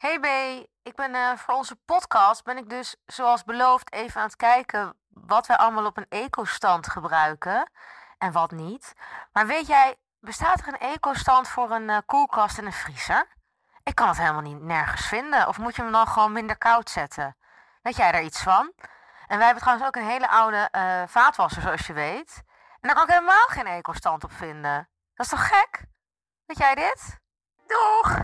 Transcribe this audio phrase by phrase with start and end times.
[0.00, 0.26] Hey B,
[0.82, 4.96] ik ben eh, voor onze podcast ben ik dus zoals beloofd even aan het kijken
[5.08, 7.70] wat wij allemaal op een eco-stand gebruiken
[8.18, 8.92] en wat niet.
[9.32, 13.28] Maar weet jij, bestaat er een eco-stand voor een eh, koelkast en een vriezer?
[13.82, 15.48] Ik kan het helemaal niet nergens vinden.
[15.48, 17.36] Of moet je hem dan gewoon minder koud zetten?
[17.82, 18.72] Weet jij daar iets van?
[19.26, 22.42] En wij hebben trouwens ook een hele oude eh, vaatwasser, zoals je weet.
[22.80, 24.88] En daar kan ik helemaal geen eco-stand op vinden.
[25.14, 25.84] Dat is toch gek?
[26.46, 27.18] Weet jij dit?
[27.66, 28.18] Doeg!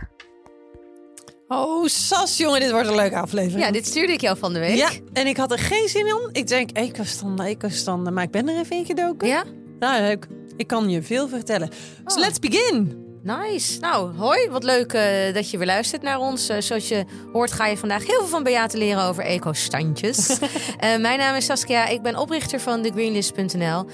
[1.47, 3.65] Oh, Sas, jongen, dit wordt een leuke aflevering.
[3.65, 4.77] Ja, dit stuurde ik jou van de week.
[4.77, 6.29] Ja, en ik had er geen zin in.
[6.31, 8.13] Ik denk, ecostanden, ecostanden.
[8.13, 9.27] Maar ik ben er even in gedoken.
[9.27, 9.43] Ja?
[9.79, 10.27] Nou, leuk.
[10.55, 11.69] Ik kan je veel vertellen.
[12.03, 12.19] Dus Oh.
[12.21, 13.05] let's begin.
[13.23, 13.79] Nice.
[13.79, 14.49] Nou, hoi.
[14.49, 16.49] Wat leuk eh, dat je weer luistert naar ons.
[16.49, 20.27] Eh, zoals je hoort ga je vandaag heel veel van Beate leren over eco-standjes.
[20.79, 21.87] Eh, mijn naam is Saskia.
[21.87, 23.85] Ik ben oprichter van thegreenlist.nl.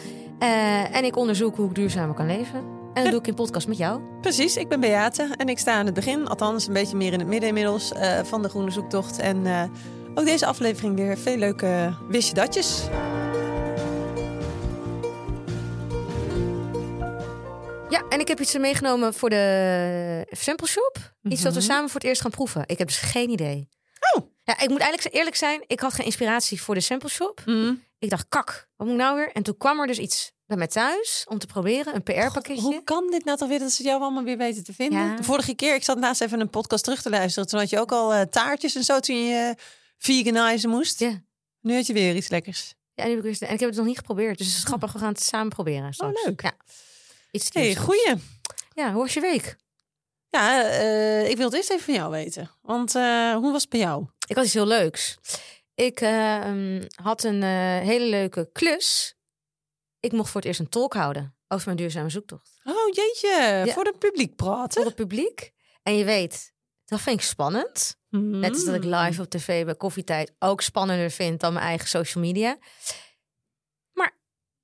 [0.92, 2.64] En ik onderzoek hoe ik duurzamer kan leven.
[2.94, 4.02] En dat doe ik in podcast met jou.
[4.22, 7.20] Precies, ik ben Beate en ik sta aan het begin, althans een beetje meer in
[7.20, 9.20] het midden inmiddels, eh, van de Groene Zoektocht.
[9.20, 9.64] En eh,
[10.16, 12.84] ook deze aflevering weer veel leuke wist je datjes.
[17.90, 20.98] Ja, en ik heb iets meegenomen voor de sample shop.
[21.24, 21.68] Iets dat we Mhm.
[21.70, 22.64] samen voor het eerst gaan proeven.
[22.66, 23.70] Ik heb dus geen idee.
[24.16, 24.24] Oh.
[24.44, 25.64] Ja, ik moet eigenlijk eerlijk zijn.
[25.68, 27.42] Ik had geen inspiratie voor de sample shop.
[28.00, 29.32] Ik dacht, kak, wat moet ik nou weer?
[29.32, 31.96] En toen kwam er dus iets bij mij thuis om te proberen.
[31.96, 32.62] Een PR-pakketje.
[32.62, 35.00] Hoe kan dit nou toch weer dat ze jou allemaal weer weten te vinden?
[35.00, 35.16] Ja.
[35.16, 37.50] De vorige keer, ik zat naast even een podcast terug te luisteren.
[37.50, 39.64] Toen had je ook al eh, taartjes en zo toen je uh,
[39.98, 41.00] veganizen moest.
[41.00, 41.22] Ja.
[41.62, 42.74] Nu had je weer iets lekkers.
[42.94, 44.38] Ja, en, heb ik weer- en ik heb het nog niet geprobeerd.
[44.38, 44.92] Dus het is grappig.
[44.92, 46.18] We gaan het samen proberen straks.
[46.20, 46.42] Oh, leuk.
[46.42, 46.54] Ja.
[47.32, 48.16] Iets hey, goeie.
[48.74, 49.56] Ja, hoe was je week?
[50.30, 52.52] Ja, eh, ik wil het eerst even van jou weten.
[52.62, 54.06] Want eh, hoe was het bij jou?
[54.28, 55.18] Ik had iets heel leuks.
[55.76, 59.13] Ik eh, um, had een eh, hele leuke klus.
[60.04, 62.60] Ik mocht voor het eerst een tolk houden over mijn duurzame zoektocht.
[62.64, 64.74] Oh jeetje, voor het publiek praten.
[64.74, 65.52] Voor het publiek.
[65.84, 66.54] En je weet,
[66.86, 67.98] dat vind ik spannend.
[68.10, 68.40] Mm.
[68.40, 71.88] Net als dat ik live op tv bij koffietijd ook spannender vind dan mijn eigen
[71.88, 72.58] social media.
[73.92, 74.18] Maar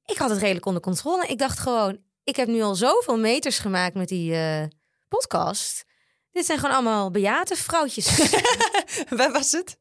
[0.05, 1.27] ik had het redelijk onder controle.
[1.27, 4.63] Ik dacht gewoon, ik heb nu al zoveel meters gemaakt met die uh,
[5.07, 5.85] podcast.
[6.31, 8.17] Dit zijn gewoon allemaal bejaarde vrouwtjes.
[9.17, 9.77] Waar was het?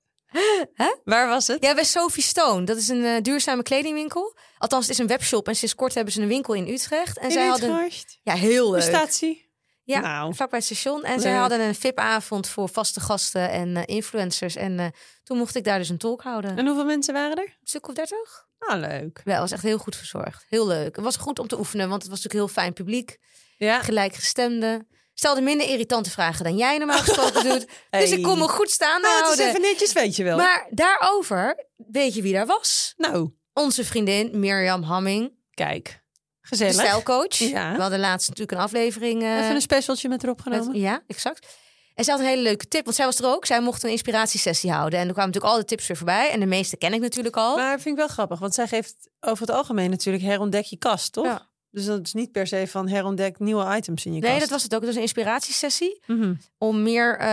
[0.74, 0.86] Huh?
[1.04, 1.64] Waar was het?
[1.64, 2.64] Ja, bij Sophie Stone.
[2.64, 4.36] Dat is een uh, duurzame kledingwinkel.
[4.58, 5.48] Althans, het is een webshop.
[5.48, 7.18] En sinds kort hebben ze een winkel in Utrecht.
[7.18, 7.72] En in zij Utrecht?
[7.72, 7.90] hadden.
[8.22, 8.82] Ja, heel leuk.
[8.82, 9.46] Statie?
[9.82, 10.34] Ja, nou.
[10.34, 11.04] vlakbij het station.
[11.04, 14.56] En zij hadden een VIP-avond voor vaste gasten en uh, influencers.
[14.56, 14.86] En uh,
[15.22, 16.58] toen mocht ik daar dus een tolk houden.
[16.58, 17.44] En hoeveel mensen waren er?
[17.44, 18.46] Een stuk of dertig.
[18.58, 19.20] Ah, leuk.
[19.24, 20.44] Ja, het was echt heel goed verzorgd.
[20.48, 20.96] Heel leuk.
[20.96, 23.18] Het was goed om te oefenen, want het was natuurlijk heel fijn publiek.
[23.56, 23.82] Ja.
[23.82, 24.86] Gelijkgestemde.
[25.18, 27.66] Stelde minder irritante vragen dan jij normaal gesproken doet.
[27.90, 28.00] Hey.
[28.06, 29.30] Dus ik kon me goed staan nou, houden.
[29.30, 30.36] Het is even netjes, weet je wel.
[30.36, 32.94] Maar daarover, weet je wie daar was?
[32.96, 33.30] Nou.
[33.52, 35.32] Onze vriendin Mirjam Hamming.
[35.54, 36.02] Kijk.
[36.40, 36.74] Gezellig.
[36.74, 37.34] De stijlcoach.
[37.34, 37.74] Ja.
[37.74, 39.22] We hadden laatst natuurlijk een aflevering.
[39.22, 40.66] Uh, even een specialtje met erop genomen.
[40.66, 41.46] Met, ja, exact.
[41.94, 43.46] En zij had een hele leuke tip, want zij was er ook.
[43.46, 44.98] Zij mocht een inspiratiesessie houden.
[44.98, 46.30] En er kwamen natuurlijk al de tips weer voorbij.
[46.30, 47.56] En de meeste ken ik natuurlijk al.
[47.56, 51.12] Maar vind ik wel grappig, want zij geeft over het algemeen natuurlijk herontdek je kast,
[51.12, 51.24] toch?
[51.24, 51.47] Ja.
[51.70, 54.40] Dus dat is niet per se van herontdek nieuwe items in je nee, kast.
[54.40, 54.78] dat was het ook.
[54.78, 56.02] Het was een inspiratiesessie.
[56.06, 56.38] Mm -hmm.
[56.58, 57.24] Om meer, uh,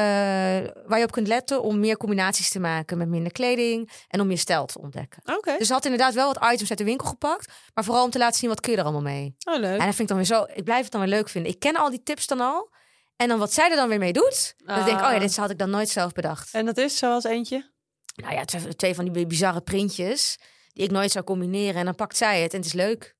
[0.85, 3.89] waar je op kunt letten, om meer combinaties te maken met minder kleding.
[4.07, 5.19] En om je stijl te ontdekken.
[5.25, 5.37] Oké.
[5.37, 5.57] Okay.
[5.57, 7.51] Dus ze had inderdaad wel wat items uit de winkel gepakt.
[7.73, 9.35] Maar vooral om te laten zien wat kun je er allemaal mee.
[9.43, 9.79] Oh, leuk.
[9.79, 11.51] En dat vind ik dan weer zo, ik blijf het dan weer leuk vinden.
[11.51, 12.73] Ik ken al die tips dan al.
[13.15, 14.55] En dan wat zij er dan weer mee doet.
[14.65, 14.75] Ah.
[14.75, 16.53] Dan denk ik, oh ja, dit had ik dan nooit zelf bedacht.
[16.53, 17.71] En dat is zoals eentje?
[18.15, 20.37] Nou ja, twee, twee van die bizarre printjes.
[20.73, 21.75] Die ik nooit zou combineren.
[21.75, 23.14] En dan pakt zij het en het is leuk.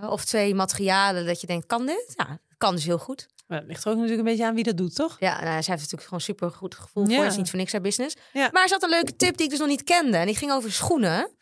[0.00, 2.12] Of twee materialen dat je denkt, kan dit?
[2.16, 3.28] Ja, dat kan dus heel goed.
[3.46, 5.16] Maar het ligt er ook natuurlijk een beetje aan wie dat doet, toch?
[5.20, 7.16] Ja, nou, zij heeft natuurlijk gewoon super goed gevoel ja.
[7.16, 7.24] voor.
[7.24, 8.16] Is niet voor niks haar business.
[8.32, 8.48] Ja.
[8.52, 10.16] Maar ze had een leuke tip die ik dus nog niet kende.
[10.16, 11.24] En die ging over schoenen.
[11.24, 11.32] Oh.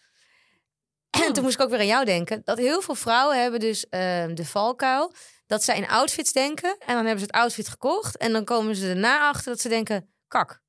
[1.26, 2.42] En toen moest ik ook weer aan jou denken.
[2.44, 3.90] Dat heel veel vrouwen hebben dus uh,
[4.34, 5.12] de valkuil.
[5.46, 6.76] Dat zij in outfits denken.
[6.78, 8.16] En dan hebben ze het outfit gekocht.
[8.16, 10.62] En dan komen ze erna achter dat ze denken, kak.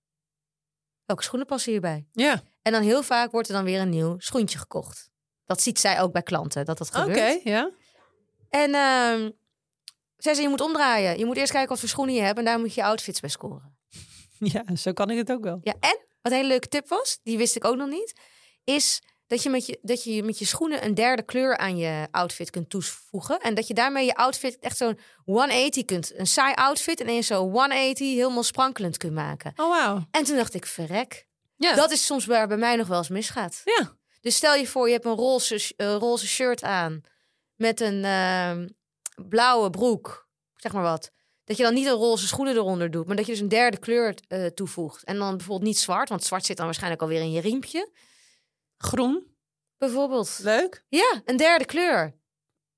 [1.06, 2.08] Welke schoenen passen hierbij?
[2.12, 2.42] Ja.
[2.62, 5.12] En dan heel vaak wordt er dan weer een nieuw schoentje gekocht.
[5.54, 7.18] Dat ziet zij ook bij klanten, dat dat gebeurt.
[7.18, 7.72] Oké, okay, ja.
[8.50, 9.30] En uh,
[10.18, 11.18] zij zei, je moet omdraaien.
[11.18, 13.20] Je moet eerst kijken wat voor schoenen je hebt en daar moet je je outfits
[13.20, 13.72] bij scoren.
[14.54, 15.60] Ja, zo kan ik het ook wel.
[15.62, 18.20] Ja, en wat een hele leuke tip was, die wist ik ook nog niet,
[18.64, 22.08] is dat je met je, dat je met je schoenen een derde kleur aan je
[22.12, 23.40] outfit kunt toevoegen.
[23.40, 27.28] En dat je daarmee je outfit echt zo'n 180 kunt, een saai outfit en eens
[27.28, 29.54] zo 180 helemaal sprankelend kunt maken.
[29.56, 30.04] Oh, wow.
[30.12, 31.28] En toen dacht ik, verrek.
[31.56, 31.76] Ja.
[31.76, 33.62] Dat is soms waar bij mij nog wel eens misgaat.
[33.64, 33.96] Ja.
[34.24, 37.02] Dus stel je voor, je hebt een roze, uh, roze shirt aan
[37.56, 38.66] met een uh,
[39.28, 41.12] blauwe broek, zeg maar wat.
[41.44, 43.78] Dat je dan niet een roze schoenen eronder doet, maar dat je dus een derde
[43.78, 45.04] kleur uh, toevoegt.
[45.04, 47.92] En dan bijvoorbeeld niet zwart, want zwart zit dan waarschijnlijk alweer in je riempje.
[48.78, 49.36] Groen.
[49.78, 50.40] Bijvoorbeeld.
[50.42, 50.86] Leuk.
[50.90, 52.16] Ja, een derde kleur.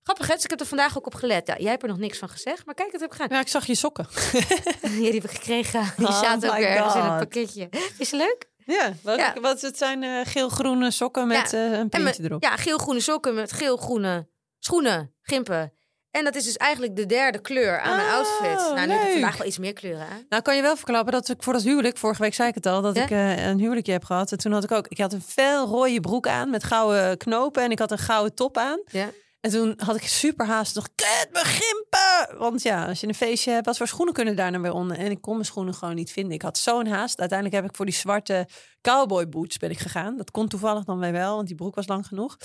[0.03, 0.33] Grappig, hè?
[0.33, 1.47] Dus ik heb er vandaag ook op gelet.
[1.47, 3.37] Ja, jij hebt er nog niks van gezegd, maar kijk, het heb ik gedaan.
[3.37, 4.07] Ja, ik zag je sokken.
[4.81, 5.93] ja, die heb ik gekregen.
[5.97, 7.69] Die oh zaten ook ergens in een pakketje.
[7.97, 8.53] Is het leuk?
[8.65, 9.33] Ja, wat, ja.
[9.41, 11.57] wat het zijn uh, geel-groene sokken met ja.
[11.57, 12.43] uh, een printje erop.
[12.43, 14.27] Ja, geel-groene sokken met geel-groene
[14.59, 15.73] schoenen, gimpen.
[16.11, 18.57] En dat is dus eigenlijk de derde kleur aan een outfit.
[18.57, 20.25] Oh, nou, nu heb ik vandaag wel iets meer kleuren aan.
[20.29, 22.65] Nou, kan je wel verklappen dat ik voor dat huwelijk, vorige week zei ik het
[22.65, 24.31] al, dat ik uh, een huwelijkje heb gehad.
[24.31, 27.63] En toen had ik ook, ik had een fel rode broek aan met gouden knopen
[27.63, 28.81] en ik had een gouden top aan.
[28.85, 29.09] Ja.
[29.45, 32.37] En toen had ik super haast nog, kut, mijn gimpen!
[32.37, 34.97] Want ja, als je een feestje hebt, wat voor schoenen kunnen daar nou weer onder?
[34.97, 36.33] En ik kon mijn schoenen gewoon niet vinden.
[36.33, 37.19] Ik had zo'n haast.
[37.19, 38.47] Uiteindelijk heb ik voor die zwarte
[38.81, 40.17] cowboy boots ben ik gegaan.
[40.17, 42.37] Dat kon toevallig dan weer wel, want die broek was lang genoeg.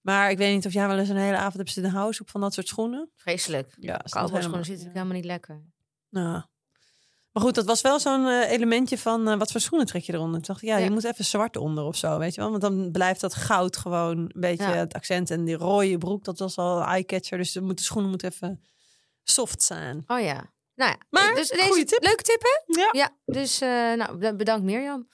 [0.00, 2.30] Maar ik weet niet of jij wel eens een hele avond hebt zitten houden op
[2.30, 3.10] van dat soort schoenen.
[3.14, 3.74] Vreselijk.
[3.80, 5.62] Ja, cowboy schoenen zitten helemaal niet lekker.
[6.08, 6.42] Nou,
[7.32, 10.12] maar goed, dat was wel zo'n uh, elementje van uh, wat voor schoenen trek je
[10.12, 10.40] eronder.
[10.40, 12.50] Ik dacht, ja, ja, je moet even zwart onder of zo, weet je wel.
[12.50, 14.72] Want dan blijft dat goud gewoon een beetje ja.
[14.72, 15.30] het accent.
[15.30, 17.38] En die rode broek, dat was al eye-catcher.
[17.38, 18.64] Dus de, schoenen moeten even
[19.22, 20.04] soft zijn.
[20.06, 20.52] Oh ja.
[20.74, 22.02] Nou ja, maar dus deze tip.
[22.02, 22.80] leuke tip, hè?
[22.80, 22.88] Ja.
[22.92, 25.08] ja dus uh, nou, bedankt Mirjam.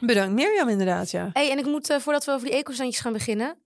[0.00, 1.30] Bedankt Mirjam, inderdaad, ja.
[1.32, 3.58] Hey, en ik moet, voordat we over die ecostandjes gaan beginnen...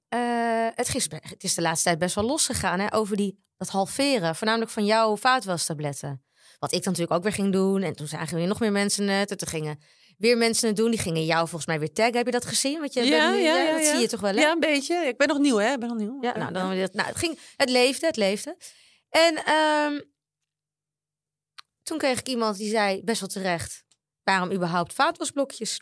[0.74, 2.94] het, gisteren, het is de laatste tijd best wel losgegaan, hè?
[2.94, 6.25] Over die, dat halveren, voornamelijk van jouw vaatwastabletten.
[6.58, 7.82] Wat ik dan natuurlijk ook weer ging doen.
[7.82, 9.30] En toen zagen weer nog meer mensen het.
[9.30, 9.80] En toen gingen
[10.18, 10.90] weer mensen het doen.
[10.90, 12.16] Die gingen jou volgens mij weer taggen.
[12.16, 12.80] Heb je dat gezien?
[12.80, 14.40] Wat je ja, nu, ja, ja, dat zie je toch wel, hè?
[14.40, 14.94] Ja, een beetje.
[14.94, 15.72] Ik ben nog nieuw, hè?
[15.72, 16.18] Ik ben nog nieuw.
[16.20, 18.56] Ja, nou, dan, nou het, ging, het leefde, het leefde.
[19.08, 20.14] En um,
[21.82, 23.84] toen kreeg ik iemand die zei, best wel terecht...
[24.22, 25.80] waarom überhaupt vaatwasblokjes?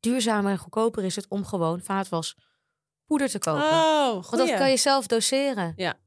[0.00, 3.62] Duurzamer en goedkoper is het om gewoon vaatwaspoeder te kopen.
[3.62, 5.72] Oh, Want dat kan je zelf doseren.
[5.76, 5.98] Ja.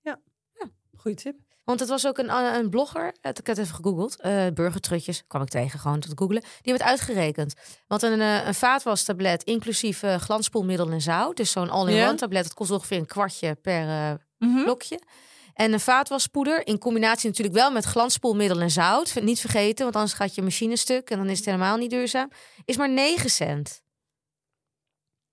[0.00, 0.20] Ja.
[0.52, 0.70] ja.
[0.96, 1.49] Goeie tip.
[1.70, 5.42] Want het was ook een, een blogger, ik heb het even gegoogeld, uh, burgertrutjes, kwam
[5.42, 6.42] ik tegen gewoon te googelen.
[6.42, 7.54] Die hebben het uitgerekend.
[7.86, 12.16] Want een, uh, een vaatwastablet, inclusief uh, glanspoelmiddel en zout, dus zo'n all-in-one yeah.
[12.16, 13.84] tablet, dat kost ongeveer een kwartje per
[14.38, 14.64] mm -hmm.
[14.64, 15.00] blokje.
[15.54, 20.14] En een vaatwaspoeder, in combinatie natuurlijk wel met glanspoelmiddel en zout, niet vergeten, want anders
[20.14, 22.30] gaat je machine stuk en dan is het helemaal niet duurzaam,
[22.64, 23.82] is maar 9 cent.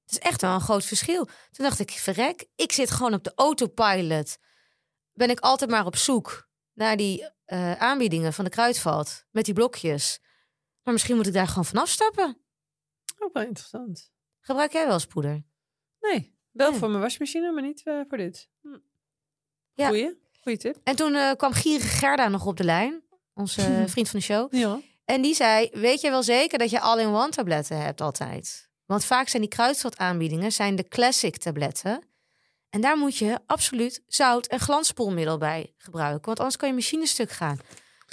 [0.05, 1.25] Het is echt wel een groot verschil.
[1.25, 4.37] Toen dacht ik, verrek, ik zit gewoon op de autopilot
[5.17, 9.53] ben ik altijd maar op zoek naar die uh, aanbiedingen van de kruidvat met die
[9.53, 10.19] blokjes.
[10.83, 12.37] Maar misschien moet ik daar gewoon vanaf stappen.
[13.19, 14.11] Ook wel interessant.
[14.39, 15.43] Gebruik jij wel spoeder?
[15.99, 16.79] Nee, wel nee.
[16.79, 18.49] voor mijn wasmachine, maar niet uh, voor dit.
[18.61, 18.77] Hm.
[19.73, 19.87] Ja.
[19.87, 20.77] Goeie, goeie tip.
[20.83, 23.03] En toen uh, kwam Gierige Gerda nog op de lijn,
[23.33, 24.53] onze vriend van de show.
[24.53, 24.79] Ja.
[25.05, 28.69] En die zei, weet je wel zeker dat je all-in-one tabletten hebt altijd?
[28.85, 32.07] Want vaak zijn die kruidvat aanbiedingen zijn de classic tabletten.
[32.69, 36.25] En daar moet je absoluut zout en glanspoelmiddel bij gebruiken.
[36.25, 37.59] Want anders kan je machine stuk gaan.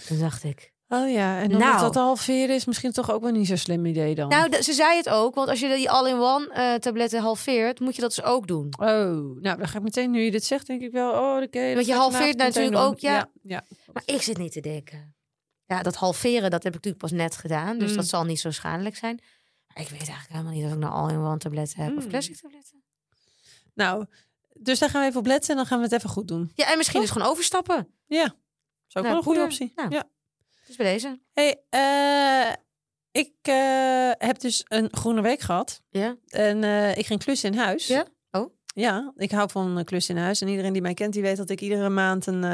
[0.06, 0.72] Toen dacht ik.
[0.88, 3.86] Oh ja, en dan nou, dat halveren is misschien toch ook wel niet zo'n slim
[3.86, 4.28] idee dan.
[4.28, 5.34] Nou, ze zei het ook.
[5.34, 8.66] Want als je die all-in-one uh, tabletten halveert, moet je dat dus ook doen.
[8.78, 11.44] Oh, nou dan ga ik meteen, nu je dit zegt, denk ik wel, oh oké.
[11.44, 13.14] Okay, want je halveert natuurlijk ook, ja.
[13.14, 13.28] ja.
[13.42, 13.64] ja.
[13.92, 15.14] Maar ik zit niet te denken.
[15.66, 17.78] Ja, dat halveren, dat heb ik natuurlijk pas net gedaan.
[17.78, 17.96] Dus mm.
[17.96, 19.20] dat zal niet zo schadelijk zijn.
[19.66, 21.98] Maar ik weet eigenlijk helemaal niet of ik nou all-in-one tabletten heb mm.
[21.98, 22.82] of classic tabletten.
[23.74, 24.06] Nou,
[24.64, 26.52] dus daar gaan we even op letten en dan gaan we het even goed doen.
[26.54, 27.88] Ja, en misschien dus gewoon overstappen.
[28.06, 28.34] Ja, zou
[28.94, 29.72] ook nou, wel een goede optie.
[29.74, 30.04] Nou, ja.
[30.66, 31.20] Dus bij deze.
[31.32, 32.52] Hey, uh,
[33.10, 35.82] ik uh, heb dus een groene week gehad.
[35.90, 36.16] Ja.
[36.28, 37.86] En uh, ik ging klussen in huis.
[37.86, 38.06] Ja?
[38.30, 38.54] Oh.
[38.66, 40.40] Ja, ik hou van klussen in huis.
[40.40, 42.44] En iedereen die mij kent, die weet dat ik iedere maand een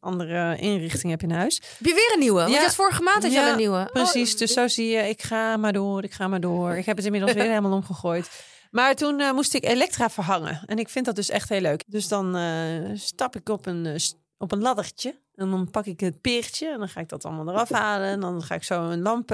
[0.00, 1.62] andere inrichting heb in huis.
[1.78, 2.38] Heb je weer een nieuwe?
[2.38, 2.56] Want ja.
[2.56, 3.88] je had vorige maand had je ja, al een nieuwe.
[3.92, 4.38] Precies, oh.
[4.38, 6.76] dus zo zie je, ik ga maar door, ik ga maar door.
[6.76, 8.30] Ik heb het inmiddels weer helemaal omgegooid.
[8.76, 10.62] Maar toen uh, moest ik Elektra verhangen.
[10.66, 11.84] En ik vind dat dus echt heel leuk.
[11.86, 13.94] Dus dan uh, stap ik op een, uh,
[14.38, 15.20] op een laddertje.
[15.34, 16.68] En dan pak ik het peertje.
[16.68, 18.08] En dan ga ik dat allemaal eraf halen.
[18.08, 19.28] En dan ga ik zo een lamp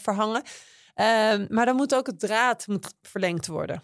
[0.00, 0.42] verhangen.
[0.94, 3.82] Ehm, maar dan moet ook het draad moet verlengd worden.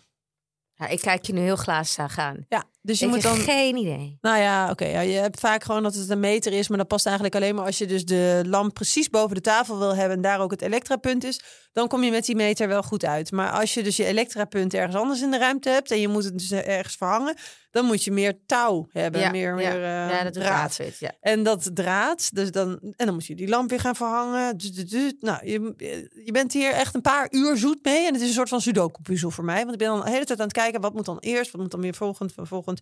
[0.74, 2.44] Ja, ik kijk je nu heel glazen gaan.
[2.48, 3.36] Ja, dus je ik moet dan.
[3.36, 4.18] Geen idee.
[4.20, 4.84] Nou ja, oké.
[4.84, 7.54] ja, je hebt vaak gewoon dat het een meter is, maar dat past eigenlijk alleen
[7.54, 10.50] maar als je dus de lamp precies boven de tafel wil hebben en daar ook
[10.50, 11.40] het elektrapunt is.
[11.72, 13.32] Dan kom je met die meter wel goed uit.
[13.32, 16.24] Maar als je dus je elektrapunt ergens anders in de ruimte hebt en je moet
[16.24, 17.36] het dus ergens verhangen,
[17.70, 19.20] dan moet je meer touw hebben.
[19.20, 19.54] Ja, meer, ja.
[19.54, 20.78] meer uh, ja, dat draad.
[20.98, 21.12] Ja.
[21.20, 24.56] En dat draad, dus dan, en dan moet je die lamp weer gaan verhangen.
[25.20, 25.74] Nou, je,
[26.24, 28.06] je bent hier echt een paar uur zoet mee.
[28.06, 29.60] En het is een soort van sudoku-puzzel voor mij.
[29.60, 31.60] Want ik ben dan de hele tijd aan het kijken, wat moet dan eerst, wat
[31.60, 32.73] moet dan weer volgend, volgend.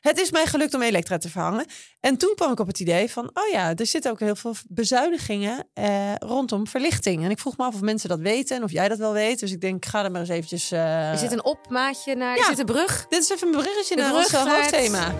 [0.00, 1.66] Het is mij gelukt om elektra te verhangen.
[2.00, 4.54] En toen kwam ik op het idee van, oh ja, er zitten ook heel veel
[4.68, 7.24] bezuinigingen eh, rondom verlichting.
[7.24, 9.40] En ik vroeg me af of mensen dat weten en of jij dat wel weet.
[9.40, 10.72] Dus ik denk, ik ga er maar eens eventjes...
[10.72, 11.12] Uh...
[11.12, 12.36] Is dit een opmaatje naar...
[12.36, 12.42] Ja.
[12.42, 13.06] Is dit een brug?
[13.08, 15.14] Dit is even een bruggetje De naar brug ons naar het- hoofdthema.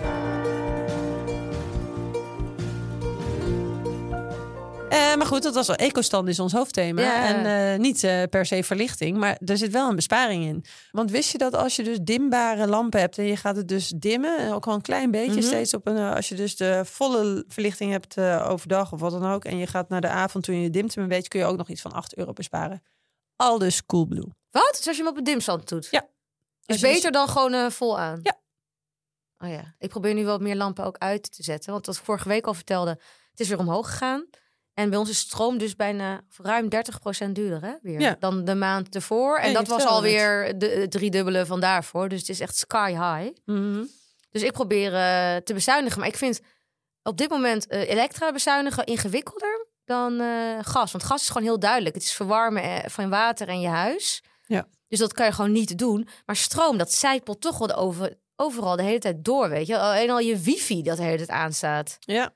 [4.91, 7.25] Uh, maar goed, dat was wel ecostand is ons hoofdthema.
[7.25, 10.65] En uh, niet uh, per se verlichting, maar er zit wel een besparing in.
[10.91, 13.93] Want wist je dat als je dus dimbare lampen hebt en je gaat het dus
[13.95, 15.47] dimmen, ook al een klein beetje mm -hmm.
[15.47, 19.45] steeds op een, als je dus de volle verlichting hebt overdag of wat dan ook,
[19.45, 21.69] en je gaat naar de avond toen je dimt een beetje, kun je ook nog
[21.69, 22.83] iets van 8 euro besparen.
[23.35, 24.33] Al dus Coolblue.
[24.49, 24.75] Wat?
[24.77, 25.87] Dus als je hem op een dimstand doet?
[25.91, 26.07] Ja.
[26.65, 28.19] Is beter dan gewoon vol aan?
[28.23, 28.39] Ja.
[29.37, 29.75] Oh ja.
[29.79, 32.45] Ik probeer nu wel meer lampen ook uit te zetten, want wat ik vorige week
[32.47, 32.89] al vertelde,
[33.31, 34.27] het is weer omhoog gegaan.
[34.77, 36.67] En bij ons is stroom dus bijna ruim
[37.27, 38.15] 30% duurder hè, weer, ja.
[38.19, 39.37] dan de maand ervoor.
[39.37, 42.09] En dat was alweer de, het driedubbele van daarvoor.
[42.09, 43.37] Dus het is echt sky high.
[43.45, 43.89] Mm -hmm.
[44.31, 45.99] Dus ik probeer uh, te bezuinigen.
[45.99, 46.39] Maar ik vind
[47.03, 50.91] op dit moment uh, elektra bezuinigen ingewikkelder dan uh, gas.
[50.91, 51.95] Want gas is gewoon heel duidelijk.
[51.95, 54.23] Het is verwarmen van water en je huis.
[54.45, 54.67] Ja.
[54.87, 56.07] Dus dat kan je gewoon niet doen.
[56.25, 59.79] Maar stroom, dat zijpelt toch wel over, overal de hele tijd door, weet je.
[59.79, 61.97] Alleen al je wifi dat de hele tijd aanstaat.
[61.99, 62.33] Ja.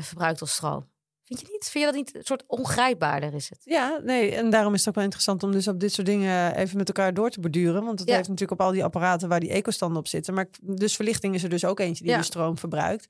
[0.00, 0.94] verbruikt al stroom.
[1.26, 1.64] Vind je niet?
[1.68, 3.58] Vind je dat niet een soort ongrijpbaarder is het?
[3.64, 4.34] Ja, nee.
[4.34, 6.88] En daarom is het ook wel interessant om dus op dit soort dingen even met
[6.88, 7.84] elkaar door te borduren.
[7.84, 8.14] Want het Ja.
[8.16, 10.34] heeft natuurlijk op al die apparaten waar die ecostanden op zitten.
[10.34, 12.18] Maar dus verlichting is er dus ook eentje die Ja.
[12.18, 13.06] de stroom verbruikt.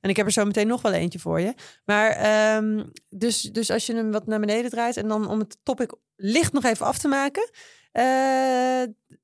[0.00, 1.54] En ik heb er zo meteen nog wel eentje voor je.
[1.84, 5.56] Maar ehm, dus, dus als je hem wat naar beneden draait en dan om het
[5.62, 7.50] topic licht nog even af te maken.
[7.92, 8.02] eh,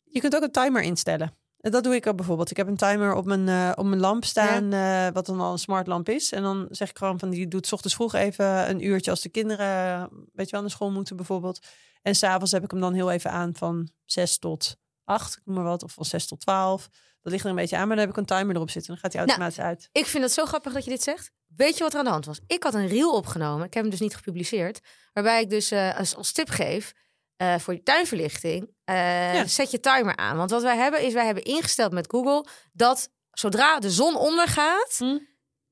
[0.05, 1.37] je kunt ook een timer instellen.
[1.71, 2.51] Dat doe ik ook bijvoorbeeld.
[2.51, 5.53] Ik heb een timer op mijn, eh, op mijn lamp staan, eh, wat dan al
[5.53, 6.33] een smart lamp is.
[6.33, 9.21] En dan zeg ik gewoon van die doet 's ochtends vroeg even een uurtje als
[9.21, 11.67] de kinderen, weet je wel, naar school moeten bijvoorbeeld.
[12.03, 15.55] En s'avonds heb ik hem dan heel even aan van 6 tot 8, ik noem
[15.55, 16.89] maar wat, of van 6 tot 12.
[17.23, 18.93] Dat ligt er een beetje aan, maar dan heb ik een timer erop zitten.
[18.93, 19.89] Dan gaat hij Nou, automatisch uit.
[19.93, 21.31] Ik vind het zo grappig dat je dit zegt.
[21.57, 22.41] Weet je wat er aan de hand was?
[22.47, 23.67] Ik had een reel opgenomen.
[23.67, 24.81] Ik heb hem dus niet gepubliceerd.
[25.13, 26.93] Waarbij ik dus eh, als, als tip geef
[27.37, 28.71] eh, voor je tuinverlichting.
[28.85, 29.47] eh, Ja.
[29.47, 30.37] Zet je timer aan.
[30.37, 32.47] Want wat wij hebben is, wij hebben ingesteld met Google...
[32.73, 34.95] dat zodra de zon ondergaat...
[34.99, 35.19] Hm?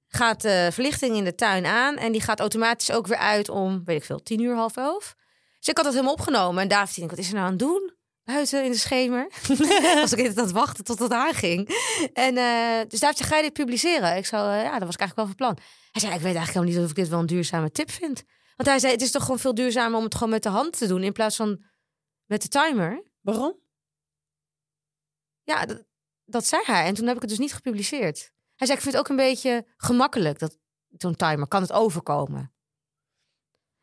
[0.08, 1.96] gaat de verlichting in de tuin aan.
[1.96, 5.14] En die gaat automatisch ook weer uit om, weet ik veel, tien uur, half elf.
[5.58, 6.62] Dus ik had dat helemaal opgenomen.
[6.62, 7.92] En David denk, wat is er nou aan het doen?
[8.24, 9.28] Buiten in de schemer.
[10.00, 11.68] was ik even aan het wachten tot het aanging.
[12.12, 14.16] En eh, dus David zei, ga je dit publiceren?
[14.16, 15.58] Ik zou, ja, dat was ik eigenlijk wel van plan.
[15.92, 18.22] Hij zei, ik weet eigenlijk helemaal niet of ik dit wel een duurzame tip vind.
[18.56, 20.78] Want hij zei, het is toch gewoon veel duurzamer om het gewoon met de hand
[20.78, 21.02] te doen...
[21.02, 21.64] in plaats van
[22.24, 23.02] met de timer.
[23.20, 23.58] Waarom?
[25.42, 25.84] Ja, dat,
[26.24, 26.86] dat zei hij.
[26.86, 28.32] En toen heb ik het dus niet gepubliceerd.
[28.54, 30.58] Hij zei, ik vind het ook een beetje gemakkelijk, dat
[30.88, 31.48] zo'n timer.
[31.48, 32.52] Kan het overkomen?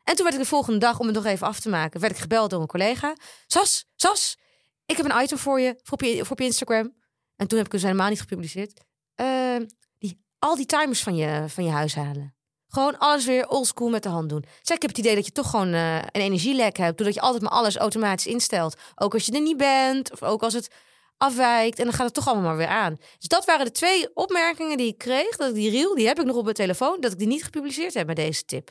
[0.02, 2.00] En toen werd ik de volgende dag, om het nog even af te maken...
[2.00, 3.16] werd ik gebeld door een collega.
[3.46, 4.38] Sas, Sas,
[4.86, 6.94] ik heb een item voor je, voor op je, voor op je Instagram.
[7.36, 8.84] En toen heb ik dus helemaal niet gepubliceerd.
[9.14, 9.56] Eh,
[9.98, 12.36] die, al die timers van je, van je huis halen.
[12.74, 14.44] Gewoon alles weer oldschool met de hand doen.
[14.62, 16.96] Zeg, ik heb het idee dat je toch gewoon eh, een energielek hebt...
[16.96, 18.76] doordat je altijd maar alles automatisch instelt.
[18.94, 20.68] Ook als je er niet bent, of ook als het
[21.16, 21.78] afwijkt.
[21.78, 22.96] En dan gaat het toch allemaal maar weer aan.
[23.18, 25.36] Dus dat waren de twee opmerkingen die ik kreeg.
[25.36, 27.00] Dat ik die reel, die heb ik nog op mijn telefoon.
[27.00, 28.70] Dat ik die niet gepubliceerd heb met deze tip.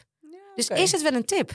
[0.55, 1.49] Dus is het wel een tip?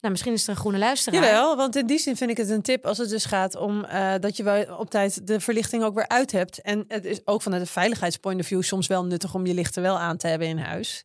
[0.00, 1.22] Nou, misschien is er een groene luisteraar.
[1.22, 3.84] Jawel, want in die zin vind ik het een tip als het dus gaat om
[3.84, 6.60] eh, dat je wel op tijd de verlichting ook weer uit hebt.
[6.60, 9.82] En het is ook vanuit een veiligheidspoint of view soms wel nuttig om je lichten
[9.82, 11.04] wel aan te hebben in huis.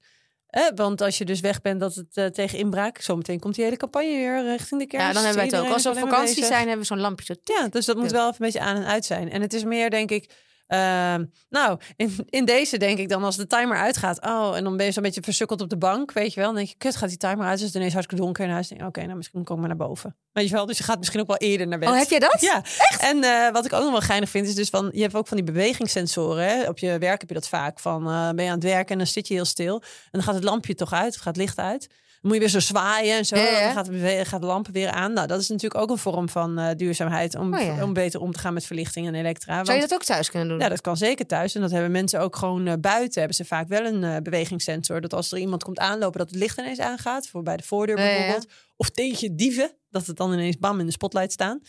[0.49, 3.63] Eh, want als je dus weg bent dat het eh, tegen inbraak, zometeen komt die
[3.63, 5.07] hele campagne weer richting de kerst.
[5.07, 5.73] Ja, dan hebben wij het ook.
[5.73, 7.25] Als we op vakantie zijn, hebben we zo'n lampje.
[7.25, 9.31] Zo Ja, dus dat moet wel even een beetje aan en uit zijn.
[9.31, 10.29] En het is meer, denk ik.
[10.69, 14.25] Ehm, nou, in, in deze denk ik dan als de timer uitgaat.
[14.25, 16.49] Oh, en dan ben je zo'n beetje versukkeld op de bank, weet je wel.
[16.49, 17.51] Dan denk je, kut, gaat die timer uit.
[17.51, 18.67] Dus het is ineens hartstikke donker in huis.
[18.67, 20.15] Dan denk je, Oké, nou misschien kom ik maar naar boven.
[20.31, 21.89] Weet je wel, dus je gaat misschien ook wel eerder naar bed.
[21.89, 22.41] Oh, heb jij dat?
[22.41, 22.63] Ja,
[22.99, 25.27] en eh, wat ik ook nog wel geinig vind, is dus van, je hebt ook
[25.27, 26.45] van die bewegingssensoren.
[26.45, 26.67] Hè?
[26.67, 27.79] Op je werk heb je dat vaak.
[27.79, 29.81] Van, eh, ben je aan het werken en dan zit je heel stil.
[29.81, 31.89] En dan gaat het lampje toch uit, gaat het licht uit.
[32.21, 33.35] Moet je weer zo zwaaien en zo.
[33.35, 33.49] Ja, ja.
[33.59, 35.13] En dan gaat, gaat de lampen weer aan.
[35.13, 37.35] Nou, dat is natuurlijk ook een vorm van eh, duurzaamheid.
[37.35, 39.63] Om, Oh, om beter om te gaan met verlichting en elektra.
[39.65, 40.59] Zou je dat ook thuis kunnen doen?
[40.59, 41.55] ja, dat kan zeker thuis.
[41.55, 43.19] En dat hebben mensen ook gewoon eh, buiten.
[43.19, 45.01] Hebben ze vaak wel een eh, bewegingssensor.
[45.01, 47.27] Dat als er iemand komt aanlopen, dat het licht ineens aangaat.
[47.27, 48.45] Voor bij de voordeur bijvoorbeeld.
[48.75, 49.71] Of tegen dieven.
[49.89, 51.61] Dat het dan ineens bam in de spotlight staan.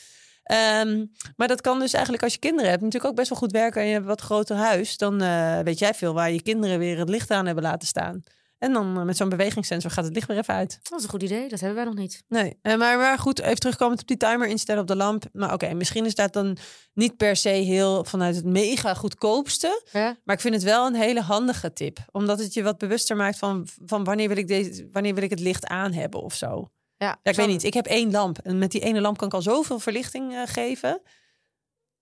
[0.43, 1.05] Ehm,
[1.37, 3.81] maar dat kan dus eigenlijk als je kinderen hebt natuurlijk ook best wel goed werken.
[3.81, 4.97] En je hebt een wat groter huis.
[4.97, 5.19] Dan
[5.65, 8.23] weet jij veel waar je kinderen weer het licht aan hebben laten staan.
[8.61, 10.79] En dan eh, met zo'n bewegingssensor gaat het licht weer even uit.
[10.83, 11.49] Dat is een goed idee.
[11.49, 12.23] Dat hebben wij nog niet.
[12.29, 15.25] Nee, eh, maar, maar goed, even terugkomend op die timer instellen op de lamp.
[15.33, 16.57] Maar oké, misschien is dat dan
[16.95, 19.83] niet per se heel vanuit het mega goedkoopste.
[19.93, 20.17] Ja?
[20.25, 21.99] Maar ik vind het wel een hele handige tip.
[22.11, 25.31] Omdat het je wat bewuster maakt van, van wanneer, wil ik deze, wanneer wil ik
[25.31, 26.71] het licht aan hebben of zo.
[26.97, 27.65] Ja, Ja, ik Zo- weet niet.
[27.65, 28.39] Ik heb één lamp.
[28.39, 31.01] En met die ene lamp kan ik al zoveel verlichting eh, geven.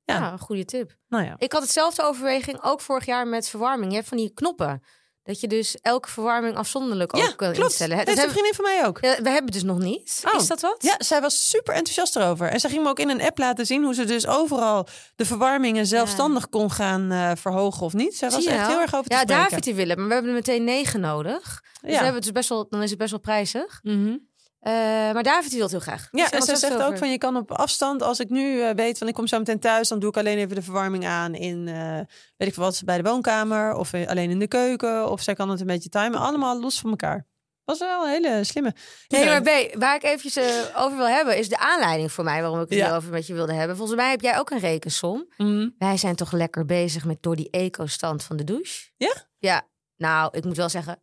[0.04, 0.14] Ja.
[0.18, 0.96] Ja, een goede tip.
[1.08, 1.34] Nou ja.
[1.38, 3.90] Ik had hetzelfde overweging ook vorig jaar met verwarming.
[3.90, 4.82] Je hebt van die knoppen.
[5.28, 7.58] Dat je dus elke verwarming afzonderlijk ja, ook kan klopt.
[7.68, 7.96] instellen.
[7.96, 8.98] Dat heeft een vriendin van mij ook.
[9.00, 10.22] Ja, we hebben het dus nog niet.
[10.26, 10.40] Oh.
[10.40, 10.76] Is dat wat?
[10.78, 12.48] Ja, zij was super enthousiast erover.
[12.48, 15.24] En ze ging me ook in een app laten zien hoe ze dus overal de
[15.24, 18.16] verwarmingen zelfstandig kon gaan uh, verhogen of niet.
[18.16, 19.42] Zij was echt heel erg over te Ja, spreken.
[19.42, 21.42] David die willen, maar we hebben er meteen negen nodig.
[21.42, 21.94] Dus we Ja.
[21.94, 23.80] hebben het dus best wel, dan is het best wel prijzig.
[23.82, 24.16] Mhm.
[24.60, 24.72] Eh,
[25.12, 26.08] maar David die wil het heel graag.
[26.10, 28.98] Ja, en zij zegt ook van je kan op afstand, als ik nu eh, weet
[28.98, 31.68] van ik kom zo meteen thuis, dan doe ik alleen even de verwarming aan in,
[31.68, 31.94] eh,
[32.36, 35.10] weet ik veel wat, bij de woonkamer of alleen in de keuken.
[35.10, 37.26] Of zij kan het een beetje timen, allemaal los van elkaar.
[37.64, 38.74] Was wel een hele slimme.
[39.08, 39.30] Nee, Ja.
[39.30, 42.68] maar B, waar ik eventjes over wil hebben, is de aanleiding voor mij waarom ik
[42.68, 42.84] het Ja.
[42.84, 43.76] hierover met je wilde hebben.
[43.76, 45.26] Volgens mij heb jij ook een rekensom.
[45.36, 45.68] Mhm.
[45.78, 48.90] Wij zijn toch lekker bezig met door die eco-stand van de douche.
[48.96, 49.14] Ja?
[49.38, 49.62] Ja.
[49.96, 51.02] Nou, ik moet wel zeggen,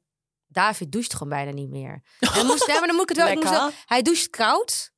[0.56, 2.02] David doucht gewoon bijna niet meer.
[2.38, 3.28] En moest, maar dan moet ik het wel.
[3.28, 3.84] Ik moest wel Lekker.
[3.86, 4.94] hij doucht koud.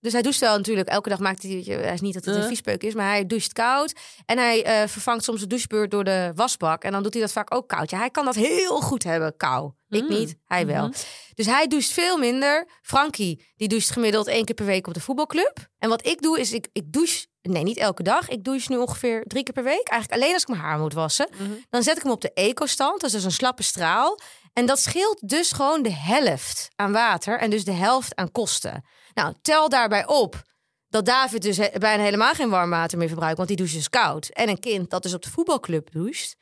[0.00, 0.88] Dus hij doucht wel natuurlijk.
[0.88, 1.62] Elke dag maakt hij...
[1.66, 2.46] Hij is niet dat het een Uh.
[2.46, 3.92] viespeuk is, maar hij doucht koud.
[4.26, 6.82] En hij eh, vervangt soms de douchebeurt door de wasbak.
[6.84, 7.90] En dan doet hij dat vaak ook koud.
[7.90, 9.70] Ja, hij kan dat heel goed hebben, kou.
[9.88, 10.08] Ik Mm.
[10.08, 10.88] niet, hij wel.
[10.88, 10.96] Mhm.
[11.34, 12.68] Dus hij doucht veel minder.
[12.82, 15.68] Frankie, die doucht gemiddeld één keer per week op de voetbalclub.
[15.78, 17.26] En wat ik doe, is ik, ik douche...
[17.42, 18.28] Nee, niet elke dag.
[18.28, 19.88] Ik douche nu ongeveer drie keer per week.
[19.88, 21.28] Eigenlijk alleen als ik mijn haar moet wassen.
[21.32, 21.50] Mhm.
[21.70, 23.00] Dan zet ik hem op de eco-stand.
[23.00, 24.18] Dat is dus een slappe straal.
[24.52, 27.38] En dat scheelt dus gewoon de helft aan water.
[27.38, 28.84] En dus de helft aan kosten.
[29.14, 30.42] Nou, tel daarbij op
[30.88, 33.36] dat David dus bijna helemaal geen warm water meer verbruikt.
[33.36, 34.28] Want die doucht dus koud.
[34.28, 36.36] En een kind dat dus op de voetbalclub doucht.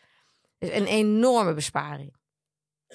[0.59, 2.19] is een enorme besparing.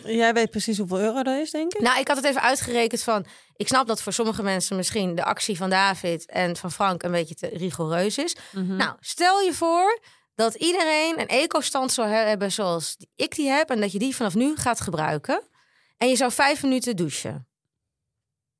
[0.03, 1.81] Jij weet precies hoeveel euro dat is, denk ik.
[1.81, 3.25] Nou, ik had het even uitgerekend van...
[3.55, 7.11] Ik snap dat voor sommige mensen misschien de actie van David en van Frank een
[7.11, 8.35] beetje te rigoureus is.
[8.51, 8.75] Mhm.
[8.75, 9.99] Nou, stel je voor
[10.35, 13.69] dat iedereen een eco-stand zou he- hebben zoals ik die heb...
[13.69, 15.43] en dat je die vanaf nu gaat gebruiken.
[15.97, 17.47] En je zou vijf minuten douchen.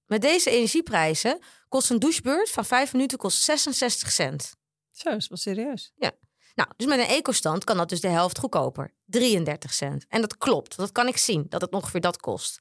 [0.05, 1.39] Met deze energieprijzen
[1.69, 4.55] kost een douchebeurt van vijf minuten kost 66 cent.
[4.91, 5.93] Zo, is wel serieus.
[6.55, 8.93] Nou, dus met een eco-stand kan dat dus de helft goedkoper.
[9.05, 10.05] 33 cent.
[10.09, 12.59] En dat klopt, dat kan ik zien, dat het ongeveer dat kost.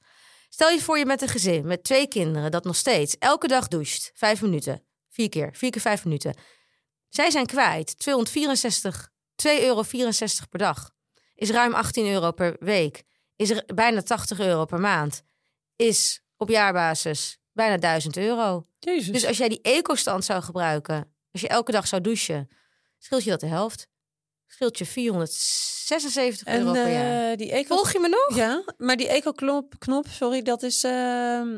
[0.49, 3.67] Stel je voor je met een gezin met twee kinderen dat nog steeds elke dag
[3.67, 4.11] doucht.
[4.13, 4.83] Vijf minuten.
[5.09, 5.49] Vier keer.
[5.53, 6.35] Vier keer vijf minuten.
[7.15, 9.11] Zij zijn kwijt 264,
[9.47, 9.83] 2,64 euro
[10.49, 10.91] per dag.
[11.35, 13.03] Is ruim 18 euro per week.
[13.35, 15.23] Is er bijna 80 euro per maand.
[15.75, 18.67] Is op jaarbasis bijna 1000 euro.
[18.79, 19.11] Jezus.
[19.11, 22.47] Dus als jij die eco-stand zou gebruiken, als je elke dag zou douchen,
[22.97, 23.87] scheelt je dat de helft.
[24.47, 27.31] Scheelt je 476 euro per jaar.
[27.31, 27.75] eh, die eco...
[27.75, 28.37] Volg je me nog?
[28.37, 30.83] Ja, maar die eco-knop, knop, sorry, dat is...
[30.83, 31.57] ehm,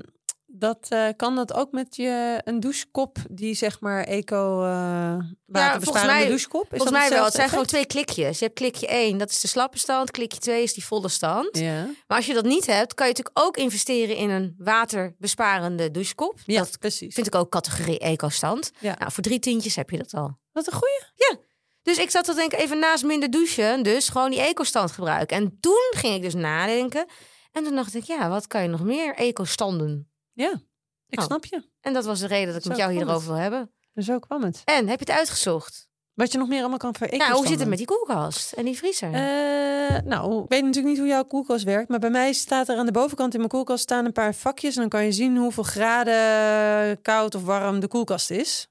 [0.50, 6.14] dat eh, kan dat ook met je een douchekop die zeg maar eco uh, waterbesparende
[6.14, 6.62] mij- douchekop.
[6.64, 7.24] Is Volgens mij wel.
[7.25, 8.40] Het zijn gewoon twee klikjes.
[8.40, 10.12] Je hebt klikje 1, dat is de slappe stand.
[10.12, 11.57] Klikje 2 is die volle stand.
[11.57, 15.92] Ja, Maar als je dat niet hebt, kan je natuurlijk ook investeren in een waterbesparende
[15.92, 16.40] douchekop.
[16.46, 17.14] ja Dat precies.
[17.14, 18.72] vind ik ook categorie eco-stand.
[18.79, 18.96] Ja.
[19.00, 20.38] Nou, voor drie tientjes heb je dat al.
[20.51, 21.46] Wat een goeie.
[21.81, 25.38] Dus ik zat te denken, even naast minder douchen, dus gewoon die eco-stand gebruiken.
[25.38, 27.05] En toen ging ik dus nadenken.
[27.51, 30.12] En toen dacht ik, ja, wat kan je nog meer eco-standen?
[30.38, 30.62] Ja,
[31.08, 31.26] ik Oh.
[31.26, 31.64] snap je.
[31.82, 33.72] En dat was de reden dat ik Zo met jou hierover wil hebben.
[33.94, 34.62] En zo kwam het.
[34.66, 35.88] En, heb je het uitgezocht?
[36.14, 38.66] Wat je nog meer allemaal kan voor Nou, hoe zit het met die koelkast en
[38.66, 39.14] die vriezer?
[39.14, 42.78] Eh, nou, ik weet natuurlijk niet hoe jouw koelkast werkt, maar bij mij staat er
[42.78, 45.38] aan de bovenkant in mijn koelkast staan een paar vakjes en dan kan je zien
[45.38, 48.68] hoeveel graden koud of warm de koelkast is.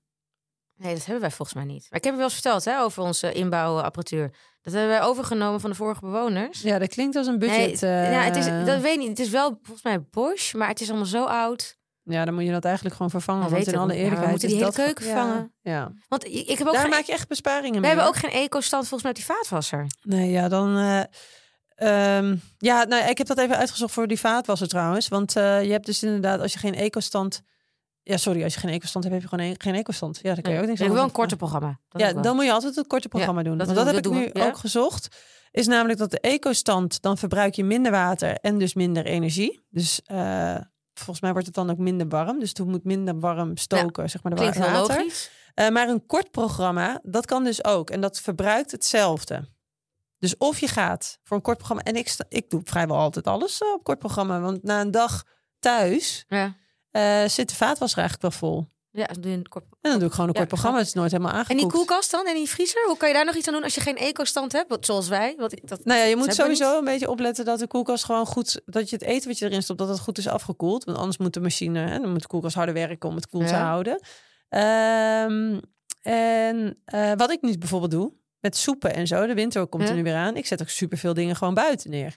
[0.77, 1.87] Nee, dat hebben wij volgens mij niet.
[1.91, 4.31] Maar ik heb je wel eens verteld hè, over onze inbouwapparatuur.
[4.67, 6.61] Dat hebben wij overgenomen van de vorige bewoners.
[6.61, 7.81] Ja, dat klinkt als een budget.
[7.81, 9.09] Nee, eh, ja, het is, dat weet ik niet.
[9.09, 11.77] Het is wel volgens mij Bosch, maar het is allemaal zo oud.
[12.03, 13.43] ja, dan moet je dat eigenlijk gewoon vervangen.
[13.43, 13.91] Dat want in alle ook.
[13.91, 15.53] Ja, we eerlijkheid moeten die hele keuken vervangen.
[15.63, 17.89] Ja, Want ik heb ook daar geen, maak je echt besparingen we mee.
[17.89, 18.15] hebben hoor.
[18.15, 19.87] ook geen eco-stand volgens mij die vaatwasser.
[20.03, 20.77] Nee, ja, dan.
[20.77, 25.09] eh, ehm, ja, nou, ik heb dat even uitgezocht voor die vaatwasser trouwens.
[25.09, 27.43] Want eh, je hebt dus inderdaad, als je geen eco-stand.
[28.09, 30.19] Ja, sorry, als je geen eco-stand hebt, heb je gewoon een- geen eco-stand.
[30.23, 31.81] Ja, dan kan je ook niks Ik wil een korte programma.
[31.89, 33.59] Dat Ja, dan moet je altijd het korte programma doen.
[33.59, 35.17] dat Want dat heb dat ik nu we, ook gezocht.
[35.51, 39.65] Is namelijk dat de eco-stand, dan verbruik je minder water en dus minder energie.
[39.71, 40.57] Dus eh,
[40.95, 42.39] volgens mij wordt het dan ook minder warm.
[42.39, 44.97] Dus het moet minder warm stoken, zeg maar, de Klinkt heel water.
[44.97, 45.31] logisch.
[45.55, 47.91] Eh, maar een kort programma, dat kan dus ook.
[47.91, 49.49] En dat verbruikt hetzelfde.
[50.19, 51.83] Dus of je gaat voor een kort programma...
[51.85, 54.41] En ik, ik doe vrijwel altijd alles eh, op kort programma.
[54.41, 55.25] Want na een dag
[55.59, 56.55] thuis Ja,
[57.23, 58.67] eh, zit de vaatwasser eigenlijk wel vol.
[58.91, 59.65] ja dan doe je een kort...
[59.81, 60.79] En dan doe ik gewoon een Ja, kort programma.
[60.79, 61.61] Het is nooit helemaal En aangekoeld.
[61.61, 62.27] die koelkast dan?
[62.27, 62.85] En die vriezer?
[62.87, 64.69] Hoe kan je daar nog iets aan doen als je geen eco-stand hebt?
[64.69, 65.35] Wat, zoals wij.
[65.39, 68.61] Wat, dat, Nou ja, je moet sowieso een beetje opletten dat de koelkast gewoon goed...
[68.65, 70.85] Dat je het eten wat je erin stopt, dat het goed is afgekoeld.
[70.85, 71.79] Want anders moet de machine...
[71.79, 74.01] Hè, dan moet de koelkast harder werken om het koel te houden.
[74.49, 75.61] Ehm,
[76.03, 79.27] en eh, wat ik nu bijvoorbeeld doe, met soepen en zo.
[79.27, 79.89] De winter komt Ja.
[79.89, 80.37] er nu weer aan.
[80.37, 82.17] Ik zet ook superveel dingen gewoon buiten neer.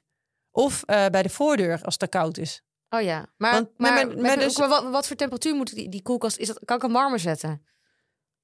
[0.51, 2.61] Of eh, bij de voordeur als het te koud is.
[2.89, 3.25] Oh ja.
[3.37, 6.37] Maar, Want- maar, dus- maar wat, wat voor temperatuur moet die, die koelkast...
[6.37, 7.65] Is dat, kan ik hem warmer zetten?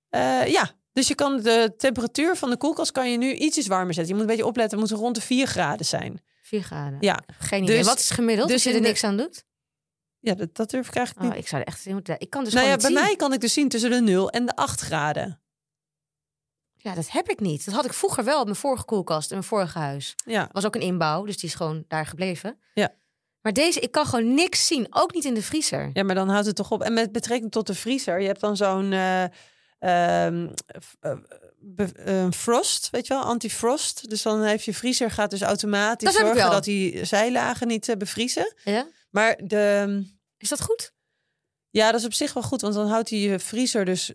[0.10, 3.94] Eh, ja, dus je kan de temperatuur van de koelkast kan je nu ietsjes warmer
[3.94, 4.08] zetten.
[4.08, 6.24] Je moet een beetje opletten, het moet rond de 4 graden zijn.
[6.42, 6.98] 4 graden.
[7.02, 7.24] Ja.
[7.40, 7.78] Geen idee.
[7.78, 9.46] Dus- Wat is gemiddeld dus als je er de- niks aan doet?
[10.20, 11.44] Ja, dat, dat durf ik eigenlijk Oh, niet.
[11.44, 12.16] ik zou er echt moeten.
[12.20, 14.46] Ik kan dus nou ja, bij mij kan ik dus zien tussen de 0 en
[14.46, 15.40] de 8 graden.
[16.74, 17.66] Ja, dat heb ik niet.
[17.66, 20.16] Dat had ik vroeger wel op mijn vorige koelkast in mijn vorige huis.
[20.26, 20.50] Ja.
[20.52, 22.60] was ook een inbouw, dus die is gewoon daar gebleven.
[22.74, 22.94] Ja.
[23.46, 24.88] Maar deze, ik kan gewoon niks zien.
[24.90, 25.90] Ook niet in de vriezer.
[25.94, 26.82] ja, maar dan houdt het toch op.
[26.82, 29.24] En met betrekking tot de vriezer, je hebt dan zo'n eh,
[29.80, 30.48] ehm,
[32.06, 34.10] eh, frost, weet je wel, anti-frost.
[34.10, 37.96] Dus dan heeft je vriezer gaat dus automatisch Dat zorgen dat die zijlagen niet eh,
[37.96, 38.54] bevriezen.
[38.64, 38.88] Ja?
[39.10, 40.04] Maar de,
[40.38, 40.94] Is dat goed?
[41.70, 44.14] ja, dat is op zich wel goed, want dan houdt hij je vriezer dus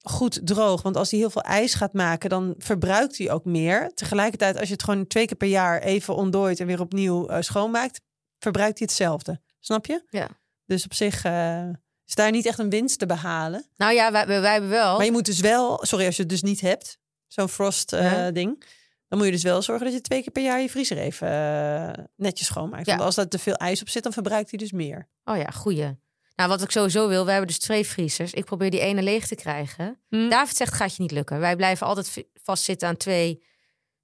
[0.00, 0.82] goed droog.
[0.82, 3.90] Want als hij heel veel ijs gaat maken, dan verbruikt hij ook meer.
[3.94, 8.00] Tegelijkertijd, als je het gewoon twee keer per jaar even ontdooit en weer opnieuw schoonmaakt,
[8.38, 9.40] verbruikt hij hetzelfde.
[9.60, 10.02] Snap je?
[10.10, 10.28] Ja.
[10.64, 11.68] Dus op zich eh,
[12.06, 13.66] is daar niet echt een winst te behalen.
[13.76, 14.96] Nou ja, wij, hebben wel.
[14.96, 18.12] Maar je moet dus wel, sorry als je het dus niet hebt, zo'n frost eh,
[18.12, 18.30] Ja.
[18.30, 18.64] ding.
[19.08, 21.28] Dan moet je dus wel zorgen dat je twee keer per jaar je vriezer even
[21.28, 22.86] eh, netjes schoonmaakt.
[22.86, 22.92] Ja.
[22.92, 25.08] Want als er te veel ijs op zit, dan verbruikt hij dus meer.
[25.24, 25.98] Oh ja, goeie.
[26.34, 28.32] Nou, wat ik sowieso wil, we hebben dus twee vriezers.
[28.32, 30.00] Ik probeer die ene leeg te krijgen.
[30.08, 30.28] Hm.
[30.28, 31.40] David zegt, gaat je niet lukken.
[31.40, 33.42] Wij blijven altijd vastzitten aan twee,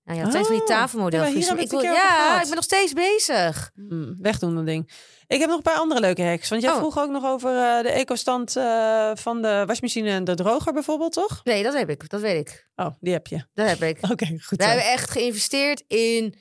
[0.04, 0.68] nou ja, twee van die Oh,
[1.10, 3.70] ja, maar hier hebben we ik over ja, ik ben nog steeds bezig.
[3.74, 4.90] Hmm, wegdoen dat ding.
[5.26, 6.48] Ik heb nog een paar andere leuke hacks.
[6.48, 6.78] Want jij Oh.
[6.78, 11.12] vroeg ook nog over eh, de ecostand eh, van de wasmachine en de droger bijvoorbeeld,
[11.12, 11.40] toch?
[11.44, 12.08] Nee, dat heb ik.
[12.08, 12.68] Dat weet ik.
[12.76, 13.46] Oh, die heb je.
[13.54, 13.98] Dat heb ik.
[14.12, 16.34] Oké, goed We hebben echt geïnvesteerd in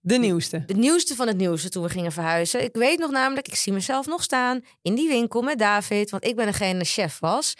[0.00, 0.62] De nieuwste.
[0.66, 2.62] het nieuwste van het nieuwste toen we gingen verhuizen.
[2.64, 6.10] Ik weet nog namelijk, ik zie mezelf nog staan in die winkel met David.
[6.10, 7.54] Want ik ben degene die chef was.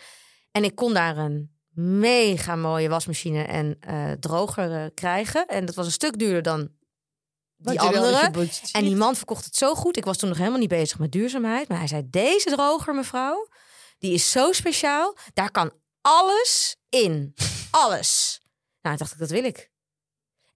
[0.51, 5.47] En ik kon daar een mega mooie wasmachine en eh, droger eh, krijgen.
[5.47, 6.71] En dat was een stuk duurder dan
[7.57, 8.31] die andere.
[8.73, 9.97] En die man verkocht het zo goed.
[9.97, 11.69] Ik was toen nog helemaal niet bezig met duurzaamheid.
[11.69, 13.49] Maar hij zei, deze droger, mevrouw,
[13.99, 15.17] die is zo speciaal.
[15.35, 17.35] Daar kan alles in.
[17.71, 18.39] Alles.
[18.83, 19.71] Nou, dacht ik, dat wil ik.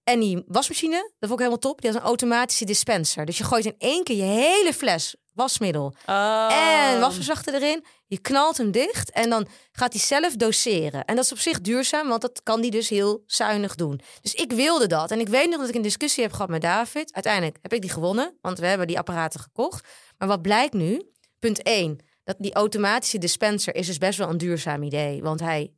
[0.03, 1.81] En die wasmachine, dat vond ik helemaal top.
[1.81, 3.25] Die had een automatische dispenser.
[3.25, 6.49] Dus je gooit in één keer je hele fles wasmiddel Oh.
[6.51, 7.85] en wasverzachter erin.
[8.07, 11.05] Je knalt hem dicht en dan gaat hij zelf doseren.
[11.05, 13.99] En dat is op zich duurzaam, want dat kan hij dus heel zuinig doen.
[14.21, 15.11] Dus ik wilde dat.
[15.11, 17.13] En ik weet nog dat ik een discussie heb gehad met David.
[17.13, 19.87] Uiteindelijk heb ik die gewonnen, want we hebben die apparaten gekocht.
[20.17, 21.01] Maar wat blijkt nu?
[21.39, 21.97] Punt 1.
[22.23, 25.21] Dat die automatische dispenser is dus best wel een duurzaam idee.
[25.21, 25.73] Want hij,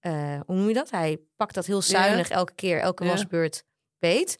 [0.00, 0.90] eh, hoe noem je dat?
[0.90, 3.10] Hij pakt dat heel zuinig elke keer, elke Ja.
[3.10, 3.64] wasbeurt
[3.98, 4.38] beet.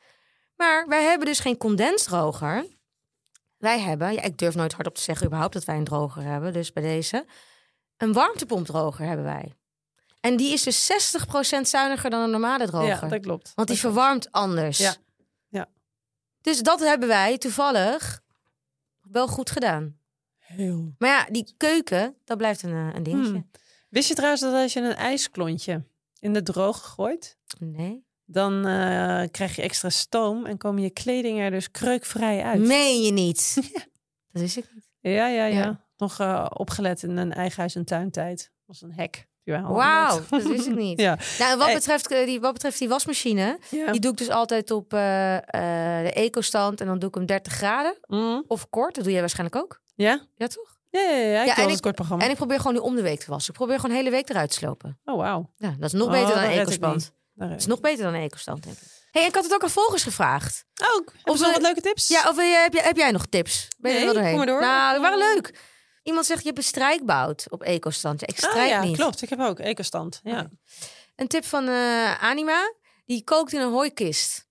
[0.56, 2.66] Maar wij hebben dus geen condensdroger.
[3.62, 6.52] Wij hebben, ja, ik durf nooit hardop te zeggen überhaupt dat wij een droger hebben.
[6.52, 7.26] Dus bij deze,
[7.96, 9.52] een warmtepompdroger hebben wij.
[10.20, 10.92] En die is dus
[11.56, 12.88] 60% zuiniger dan een normale droger.
[12.88, 13.52] Ja, dat klopt.
[13.54, 13.80] Want die Dat klopt.
[13.80, 14.78] verwarmt anders.
[14.78, 14.94] Ja.
[15.48, 15.68] Ja.
[16.40, 18.20] Dus dat hebben wij toevallig
[19.00, 19.98] wel goed gedaan.
[20.38, 20.94] Heel.
[20.98, 23.30] Maar ja, die keuken, dat blijft een, eh, een dingetje.
[23.32, 23.50] Hmm.
[23.88, 25.84] Wist je trouwens dat als je een ijsklontje
[26.18, 28.04] in de droog gooit, Nee.
[28.32, 32.60] Dan eh, krijg je extra stoom en komen je kleding er dus kreukvrij uit.
[32.60, 33.54] Meen je niet?
[34.32, 34.88] Dat wist ik niet.
[35.00, 35.46] Ja, ja, ja.
[35.46, 35.84] Ja.
[35.96, 38.38] Nog eh, opgelet in een eigen huis- en tuintijd.
[38.38, 39.30] Dat was een hek.
[39.44, 41.00] Wauw, dat wist ik niet.
[41.06, 41.18] ja.
[41.38, 43.90] Nou, en wat betreft, eh, die, wat betreft die wasmachine, ja.
[43.92, 47.98] die doe ik dus altijd op de eco-stand en dan doe ik hem 30 graden
[48.06, 48.44] Mm.
[48.46, 48.94] of kort.
[48.94, 49.80] Dat doe jij waarschijnlijk ook.
[49.94, 50.26] ja?
[50.36, 50.76] Ja, toch?
[50.90, 51.40] Ja, ja, ja.
[51.40, 52.24] Ik Ja, doe en ik- kort programma.
[52.24, 53.52] En ik probeer gewoon nu om de week te wassen.
[53.52, 54.98] Ik probeer gewoon de hele week eruit te slopen.
[55.04, 55.50] Oh, wauw.
[55.56, 57.12] Ja, dat is nog Oh, beter dan eco-stand.
[57.34, 58.82] Daar Dat is nog beter dan een eco-stand, denk ik.
[59.10, 60.64] hey, ik had het ook aan volgers gevraagd.
[60.94, 61.12] Ook.
[61.24, 62.08] Of nog we- wat leuke tips?
[62.08, 63.68] Ja, of eh, heb, jij, heb jij nog tips?
[63.78, 64.30] Ben je er Nee, wel doorheen?
[64.36, 64.60] kom maar door.
[64.60, 65.58] Nou, waren leuk.
[66.02, 68.20] Iemand zegt, je hebt een strijkbout op eco-stand.
[68.20, 68.96] Ja, ik Ah, strijk ja, niet.
[68.96, 69.22] klopt.
[69.22, 70.20] Ik heb ook ecostand.
[70.22, 70.38] Ja.
[70.40, 70.48] Oké.
[71.16, 72.74] Een tip van eh, Anima.
[73.04, 74.46] Die kookt in een hooikist.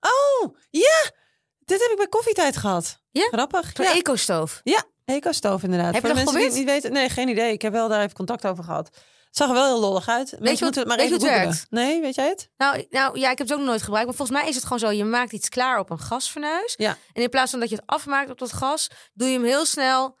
[0.00, 1.10] Oh, ja.
[1.58, 2.98] Dit heb ik bij koffietijd gehad.
[3.10, 3.26] Ja?
[3.30, 3.70] Grappig.
[3.74, 3.94] Zo'n Ja.
[3.94, 4.60] eco-stoof.
[4.64, 5.94] Ja, eco-stoof inderdaad.
[5.94, 6.82] Heb je Voor dat mensen die het geprobeerd?
[6.82, 6.92] niet weten.
[6.92, 7.52] Nee, geen idee.
[7.52, 8.90] Ik heb wel daar even contact over gehad.
[9.34, 10.30] Zag er wel heel lollig uit.
[10.30, 11.66] Mensen wat- moeten het maar weet je even hoe het googlen.
[11.70, 12.50] Nee, weet jij het?
[12.56, 14.06] Nou, nou ja, ik heb het ook nog nooit gebruikt.
[14.06, 14.90] Maar volgens mij is het gewoon zo.
[14.90, 16.74] Je maakt iets klaar op een gasfornuis.
[16.76, 16.96] Ja.
[17.12, 19.64] En in plaats van dat je het afmaakt op dat gas, doe je hem heel
[19.64, 20.16] snel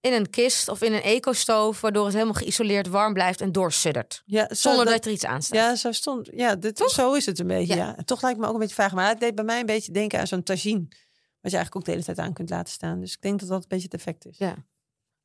[0.00, 1.80] in een kist of in een eco-stoof.
[1.80, 4.22] Waardoor het helemaal geïsoleerd warm blijft en doorsuddert.
[4.24, 5.58] Ja, zo, Zonder dat, er iets aan staat.
[5.58, 6.28] Ja, zo stond.
[6.32, 7.74] Ja, dit, zo is het een beetje.
[7.74, 7.84] Ja.
[7.86, 7.96] Ja.
[7.96, 8.92] En Toch lijkt me ook een beetje vaag.
[8.92, 10.86] Maar het deed bij mij een beetje denken aan zo'n tagine.
[11.40, 13.00] Wat je eigenlijk ook de hele tijd aan kunt laten staan.
[13.00, 14.38] Dus ik denk dat dat een beetje het effect is.
[14.38, 14.54] Ja.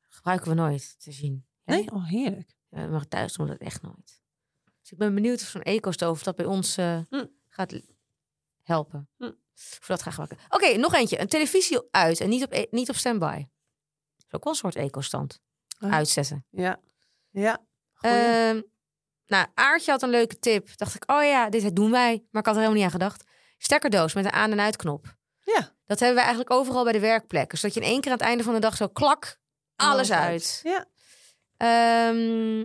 [0.08, 1.46] Gebruiken we nooit te zien.
[1.64, 1.90] Nee?
[1.92, 2.56] Oh, heerlijk.
[2.70, 4.20] Ja, maar thuis doen we dat echt nooit.
[4.80, 7.24] Dus ik ben benieuwd of zo'n eco-stoof dat bij ons eh, Hm.
[7.48, 7.80] gaat
[8.62, 9.08] helpen.
[9.16, 9.24] Hm.
[9.54, 10.38] Of we dat gebruiken.
[10.48, 11.20] Oké, nog eentje.
[11.20, 13.36] Een televisie uit en niet op, e- niet op standby.
[14.16, 15.40] Dat is ook wel een soort eco-stand.
[15.80, 15.92] Oh.
[15.92, 16.46] Uitzetten.
[16.50, 16.80] Ja.
[17.30, 17.64] Ja.
[18.00, 18.60] Ehm,
[19.26, 20.76] nou, Aartje had een leuke tip.
[20.76, 22.24] Dacht ik, oh ja, dit doen wij.
[22.30, 23.24] Maar ik had er helemaal niet aan gedacht.
[23.58, 25.16] Stekkerdoos met een aan- en uitknop.
[25.40, 25.76] ja.
[25.86, 27.56] Dat hebben wij eigenlijk overal bij de werkplek.
[27.56, 29.38] Zodat je in één keer aan het einde van de dag zo klak,
[29.76, 30.60] alles uit.
[30.62, 30.86] Ja.
[31.58, 32.64] Ehm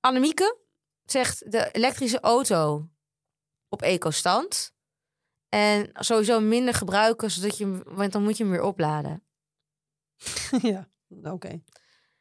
[0.00, 0.58] Annemieke
[1.04, 2.88] zegt de elektrische auto
[3.68, 4.76] op eco-stand.
[5.48, 9.24] En sowieso minder gebruiken, zodat je, want dan moet je hem weer opladen.
[10.62, 10.88] ja,
[11.22, 11.62] oké.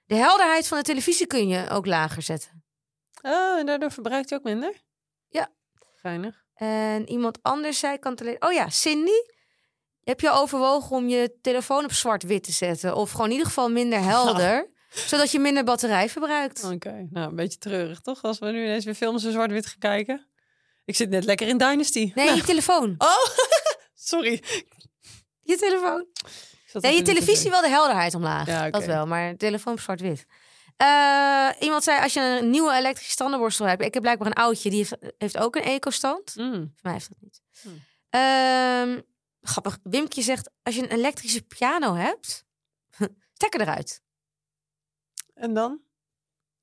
[0.05, 2.65] De helderheid van de televisie kun je ook lager zetten.
[3.21, 4.83] Oh, en daardoor verbruikt je ook minder?
[5.27, 5.51] Ja.
[5.95, 6.45] Geinig.
[6.53, 8.41] En iemand anders zei, kan alleen...
[8.43, 9.21] Oh ja, Cindy.
[10.03, 12.95] Heb je overwogen om je telefoon op zwart-wit te zetten?
[12.95, 14.69] Of gewoon in ieder geval minder helder?
[14.89, 16.63] Zodat je minder batterij verbruikt.
[16.63, 18.23] Oké, nou een beetje treurig toch?
[18.23, 20.27] Als we nu ineens weer films in zwart-wit gaan kijken.
[20.85, 22.11] Ik zit net lekker in Dynasty.
[22.15, 22.95] Nee, je telefoon.
[22.97, 23.25] Oh,
[23.93, 24.43] sorry.
[25.41, 26.05] Je telefoon.
[26.73, 28.47] Nee, je televisie wel de helderheid omlaag.
[28.47, 28.69] Ja.
[28.69, 30.25] Dat wel, maar telefoon op zwart-wit.
[30.77, 33.81] Eh, iemand zei, als je een nieuwe elektrische standaardborstel hebt...
[33.81, 36.35] Ik heb blijkbaar een oudje, die heeft, heeft ook een eco-stand.
[36.35, 36.51] Mm.
[36.51, 37.41] Voor mij heeft dat niet.
[37.61, 37.81] Hmm.
[38.09, 39.01] Ehm,
[39.41, 39.77] grappig.
[39.83, 42.45] Wimkje zegt, als je een elektrische piano hebt...
[43.33, 44.01] stekker eruit.
[45.37, 45.79] En dan?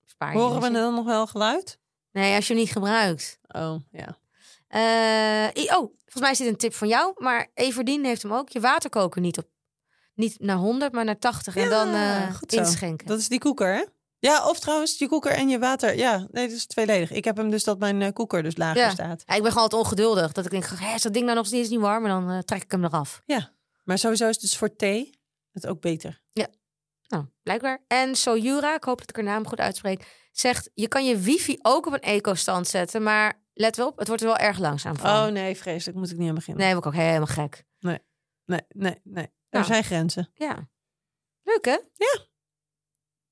[0.05, 1.79] Spaar je Horen we dan nog wel geluid?
[2.13, 3.39] Nee, als je hem niet gebruikt.
[3.49, 4.19] Oh, ja.
[4.69, 7.13] Eh, oh, volgens mij dit een tip van jou.
[7.17, 8.49] Maar Everdien heeft hem ook.
[8.49, 9.49] Je waterkoker niet op...
[10.15, 11.57] Niet naar 100, maar naar 80.
[11.57, 12.59] en Ja, dan eh, goed zo.
[12.59, 13.07] inschenken.
[13.07, 13.85] Dat is die koeker, hè?
[14.19, 15.97] Ja, of trouwens, je koeker en je water.
[15.97, 17.11] Ja, nee, dat is tweeledig.
[17.11, 18.91] Ik heb hem dus dat mijn eh, koeker dus lager Ja.
[18.91, 19.23] staat.
[19.27, 20.33] Ja, ik ben gewoon altijd ongeduldig.
[20.33, 22.05] Dat ik denk, hé, is dat ding nou nog steeds niet warm?
[22.05, 23.23] En dan eh, trek ik hem eraf.
[23.85, 25.19] Maar sowieso is het dus voor thee
[25.53, 26.23] het ook beter.
[27.09, 27.83] Nou, blijkbaar.
[27.89, 30.71] En Soyura, ik hoop dat ik haar naam goed uitspreek, zegt...
[30.75, 34.23] je kan je wifi ook op een eco-stand zetten, maar let wel op, het wordt
[34.23, 35.11] er wel erg langzaam van.
[35.11, 35.99] Oh nee, vreselijk.
[35.99, 36.63] Moet ik niet aan beginnen.
[36.65, 37.65] Nee, word ik ook helemaal gek.
[37.81, 37.99] Nee,
[38.45, 39.25] nee, nee.
[39.25, 39.65] Er Nou.
[39.65, 40.31] zijn grenzen.
[40.35, 40.69] Ja.
[41.43, 41.79] Leuk, hè?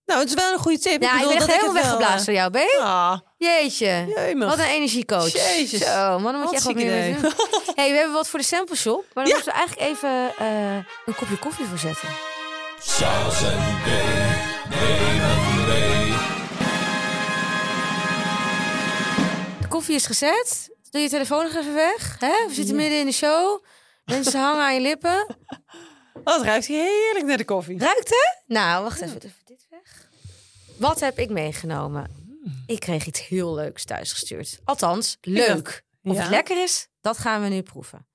[0.05, 1.03] Nou, het is wel een goede tip.
[1.03, 2.77] Ja, ik bedoel ben echt dat helemaal wel, weggeblazen door jou, ben je?
[2.79, 4.35] eh, Ah, Jeetje.
[4.39, 5.33] Wat een energiecoach.
[5.33, 5.81] Jezus.
[5.81, 7.33] Zo, man, dan moet je echt wat meer doen.
[7.79, 9.05] hey, we hebben wat voor de sample shop.
[9.15, 9.35] Maar dan Ja.
[9.35, 10.75] moeten we eigenlijk even eh,
[11.07, 12.09] een kopje koffie voor zetten.
[12.85, 13.87] Charles en B.
[14.71, 16.11] Nemen mee.
[19.61, 20.71] De koffie is gezet.
[20.91, 22.17] Doe je telefoon nog even weg.
[22.21, 22.47] Hè?
[22.49, 23.65] We zitten midden in de show.
[24.05, 25.27] Mensen hangen aan je lippen.
[26.25, 27.79] Oh, het ruikt hier heerlijk naar de koffie.
[27.79, 28.55] Ruikt hè?
[28.55, 29.17] Nou, wacht even.
[29.17, 30.09] Even dit weg.
[30.79, 32.11] Wat heb ik meegenomen?
[32.67, 34.59] Ik kreeg iets heel leuks thuisgestuurd.
[34.65, 35.83] Althans, leuk.
[36.03, 36.21] Of Ja.
[36.21, 38.07] het lekker is, dat gaan we nu proeven.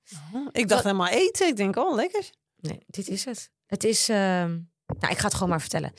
[0.52, 1.46] Ik dacht helemaal eten.
[1.46, 2.30] Ik denk, oh, lekker.
[2.60, 3.50] Nee, dit is het.
[3.68, 4.08] Het is.
[4.08, 5.92] ehm, nou, ik ga het gewoon maar vertellen.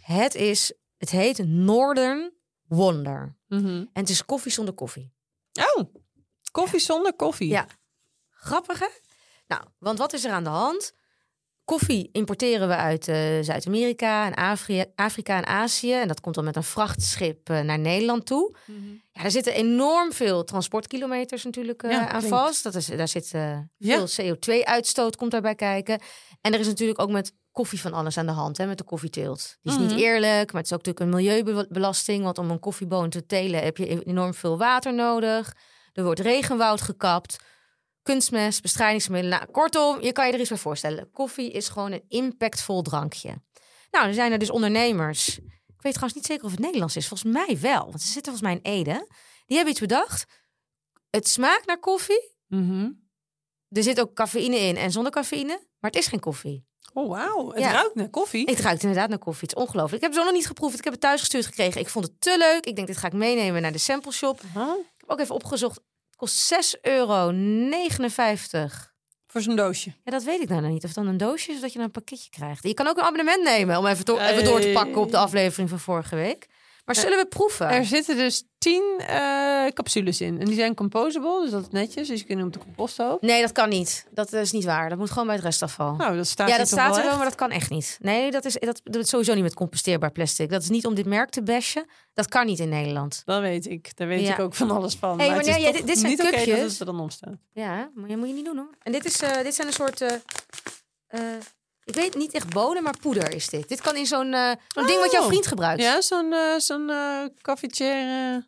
[0.00, 0.72] Het is.
[0.96, 3.38] Het heet Northern Wonder.
[3.92, 5.12] En het is koffie zonder koffie.
[5.76, 5.94] Oh,
[6.50, 7.48] koffie zonder koffie.
[7.48, 7.66] Ja.
[8.30, 8.86] Grappig hè?
[9.46, 10.92] Nou, want wat is er aan de hand?
[11.70, 15.92] Koffie importeren we uit eh, Zuid-Amerika en Afri- Afrika en Azië.
[15.92, 18.56] En dat komt dan met een vrachtschip eh, naar Nederland toe.
[19.12, 22.28] Ja, daar zitten enorm veel transportkilometers natuurlijk eh, Ja, aan klinkt.
[22.28, 22.62] vast.
[22.62, 23.68] Dat is, daar zit Ja.
[23.76, 26.00] veel CO2-uitstoot komt daarbij kijken.
[26.40, 28.84] En er is natuurlijk ook met koffie van alles aan de hand, hè, met de
[28.84, 29.56] koffieteelt.
[29.62, 29.88] Die is Mhm.
[29.88, 32.24] niet eerlijk, maar het is ook natuurlijk een milieubelasting.
[32.24, 35.54] Want om een koffieboon te telen heb je enorm veel water nodig.
[35.92, 37.36] Er wordt regenwoud gekapt,
[38.02, 39.38] kunstmest, bestrijdingsmiddelen.
[39.38, 41.10] Nou, kortom, je kan je er iets bij voorstellen.
[41.10, 43.42] Koffie is gewoon een impactvol drankje.
[43.90, 45.38] Nou, er zijn er dus ondernemers.
[45.66, 47.08] Ik weet trouwens niet zeker of het Nederlands is.
[47.08, 49.06] Volgens mij wel, want ze zitten volgens mij in Ede.
[49.46, 50.24] Die hebben iets bedacht.
[51.10, 52.34] Het smaakt naar koffie.
[52.46, 52.90] Mhm.
[53.68, 55.68] Er zit ook cafeïne in en zonder cafeïne.
[55.78, 56.68] Maar het is geen koffie.
[56.92, 57.48] Oh, wauw.
[57.50, 57.72] Het Ja.
[57.72, 58.50] ruikt naar koffie.
[58.50, 59.48] Het ruikt inderdaad naar koffie.
[59.48, 59.94] Het is ongelooflijk.
[59.94, 60.78] Ik heb het zo nog niet geproefd.
[60.78, 61.80] Ik heb het thuis gestuurd gekregen.
[61.80, 62.66] Ik vond het te leuk.
[62.66, 64.40] Ik denk, dit ga ik meenemen naar de sample shop.
[64.54, 64.62] Huh?
[64.78, 65.80] Ik heb ook even opgezocht.
[66.20, 67.32] Kost 6,59 euro.
[69.26, 69.92] Voor zo'n doosje.
[70.04, 70.84] Ja, dat weet ik nou niet.
[70.84, 72.62] Of dan een doosje is dat je dan een pakketje krijgt.
[72.62, 75.68] Je kan ook een abonnement nemen om even, even door te pakken op de aflevering
[75.68, 76.46] van vorige week.
[76.94, 77.68] Maar zullen we proeven?
[77.68, 80.38] Er zitten dus tien eh, capsules in.
[80.40, 82.08] En die zijn composable, dus dat is netjes.
[82.08, 83.22] Dus je kunt hem op de composthoop.
[83.22, 84.06] Nee, dat kan niet.
[84.10, 84.88] Dat is niet waar.
[84.88, 85.94] Dat moet gewoon bij het restafval.
[85.94, 87.98] Nou, dat staat ja, dat staat er wel maar dat kan echt niet.
[88.00, 90.50] Nee, dat is, dat, dat is sowieso niet met composteerbaar plastic.
[90.50, 91.84] Dat is niet om dit merk te bashen.
[92.14, 93.22] Dat kan niet in Nederland.
[93.24, 93.96] Dat weet ik.
[93.96, 94.32] Daar weet Ja.
[94.32, 95.18] ik ook van alles van.
[95.18, 96.70] Hey, maar het maar is nee, dit- dit zijn niet oké dat cupjes.
[96.70, 97.36] het er dan op staat.
[97.52, 98.74] Ja, maar dat moet je niet doen hoor.
[98.82, 100.00] En dit, is, eh, dit zijn een soort...
[100.00, 101.20] eh,
[101.84, 103.68] ik weet niet echt bonen, maar poeder is dit.
[103.68, 105.26] Dit kan in zo'n eh, zo'n ding wat jouw Oh.
[105.28, 105.82] vriend gebruikt.
[105.82, 108.46] Ja, zo'n eh zo'n eh cafetière.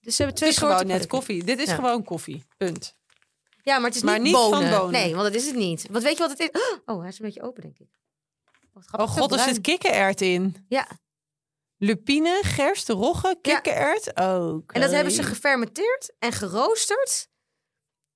[0.00, 1.44] Dus ze hebben twee soorten gewoon net koffie.
[1.44, 1.74] Dit is Ja.
[1.74, 2.44] gewoon koffie.
[2.56, 2.96] Punt.
[3.62, 4.70] Ja, maar het is Maar niet, niet van bonen.
[4.70, 4.90] bonen.
[4.92, 5.86] Nee, want dat is het niet.
[5.90, 6.50] Want weet je wat het is?
[6.84, 7.88] Oh, hij is een beetje open, denk ik.
[8.72, 10.64] Wat Oh god, er zit kikkerert in.
[10.68, 10.86] Ja,
[11.80, 13.54] Lupine, gerst, rogge, Ja.
[13.60, 14.16] kikkerert.
[14.20, 14.72] Ook.
[14.72, 17.28] en dat hebben ze gefermenteerd en geroosterd.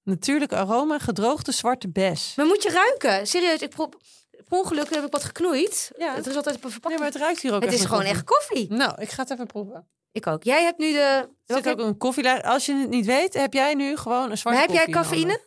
[0.03, 2.35] Natuurlijk aroma, gedroogde zwarte bes.
[2.37, 3.27] Maar moet je ruiken.
[3.27, 3.89] Serieus, ik pro-
[4.31, 5.93] per ongeluk heb ik wat geknoeid.
[5.99, 6.15] Ja.
[6.15, 7.03] Het is altijd op een Ja, verpakking.
[7.03, 8.15] maar het ruikt hier ook het is gewoon koffie.
[8.15, 8.73] echt koffie.
[8.73, 9.89] Nou, ik ga het even proeven.
[10.13, 10.43] Ik ook.
[10.43, 11.29] Jij hebt nu de...
[11.47, 12.43] Er zit ook een koffielaag.
[12.43, 15.41] Als je het niet weet, heb jij nu gewoon een zwarte Maar heb jij cafeïne?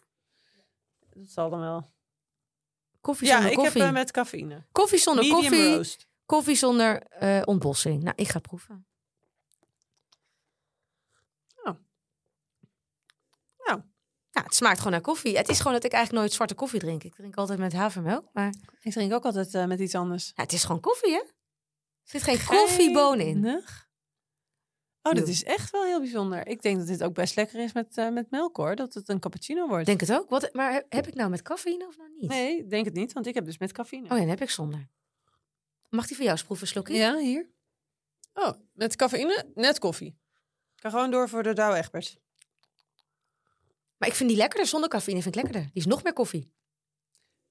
[1.14, 1.94] Dat zal dan wel.
[3.02, 3.82] Koffie Ja, zonder ik koffie.
[3.82, 4.66] heb eh, met cafeïne.
[4.72, 5.76] Koffie zonder Medium koffie.
[5.76, 6.08] roast.
[6.26, 8.04] Koffie zonder eh, ontbossing.
[8.04, 8.88] Nou, ik ga proeven.
[11.64, 11.76] Oh.
[13.66, 13.82] Nou.
[14.32, 15.38] Ja, het smaakt gewoon naar koffie.
[15.38, 17.04] Het is gewoon dat ik eigenlijk nooit zwarte koffie drink.
[17.04, 20.32] Ik drink altijd met havermelk, maar Ik drink ook altijd eh, met iets anders.
[20.36, 21.20] ja, het is gewoon koffie, hè?
[21.20, 23.42] Er zit geen koffieboon in.
[23.42, 23.84] Geinig.
[25.02, 26.48] Oh, dat is echt wel heel bijzonder.
[26.48, 28.76] Ik denk dat dit ook best lekker is met, eh, met melk hoor.
[28.76, 29.86] Dat het een cappuccino wordt.
[29.86, 30.30] Denk het ook.
[30.30, 32.30] Wat, maar heb, heb ik nou met cafeïne of nou niet?
[32.30, 34.04] Nee, ik denk het niet, want ik heb dus met cafeïne.
[34.06, 34.90] Oh ja, dan heb ik zonder.
[35.90, 36.96] Mag die voor jou eens proeven, Slokkie?
[36.96, 37.50] Ja, hier.
[38.34, 40.20] Oh, met cafeïne, net koffie.
[40.76, 42.18] Ik ga gewoon door voor de Douwe Egberts.
[43.98, 44.68] Maar ik vind die lekkerder.
[44.68, 45.70] Zonder cafeïne vind ik lekkerder.
[45.74, 46.54] Die is nog meer koffie.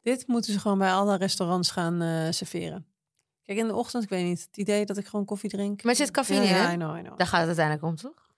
[0.01, 2.87] Dit moeten ze gewoon bij alle restaurants gaan eh, serveren.
[3.43, 5.83] Kijk, in de ochtend, ik weet niet, het idee dat ik gewoon koffie drink.
[5.83, 6.73] Maar er zit cafeïne ja, in, ja, hè?
[6.73, 7.19] I know, I know.
[7.19, 8.33] Daar gaat het uiteindelijk om, toch?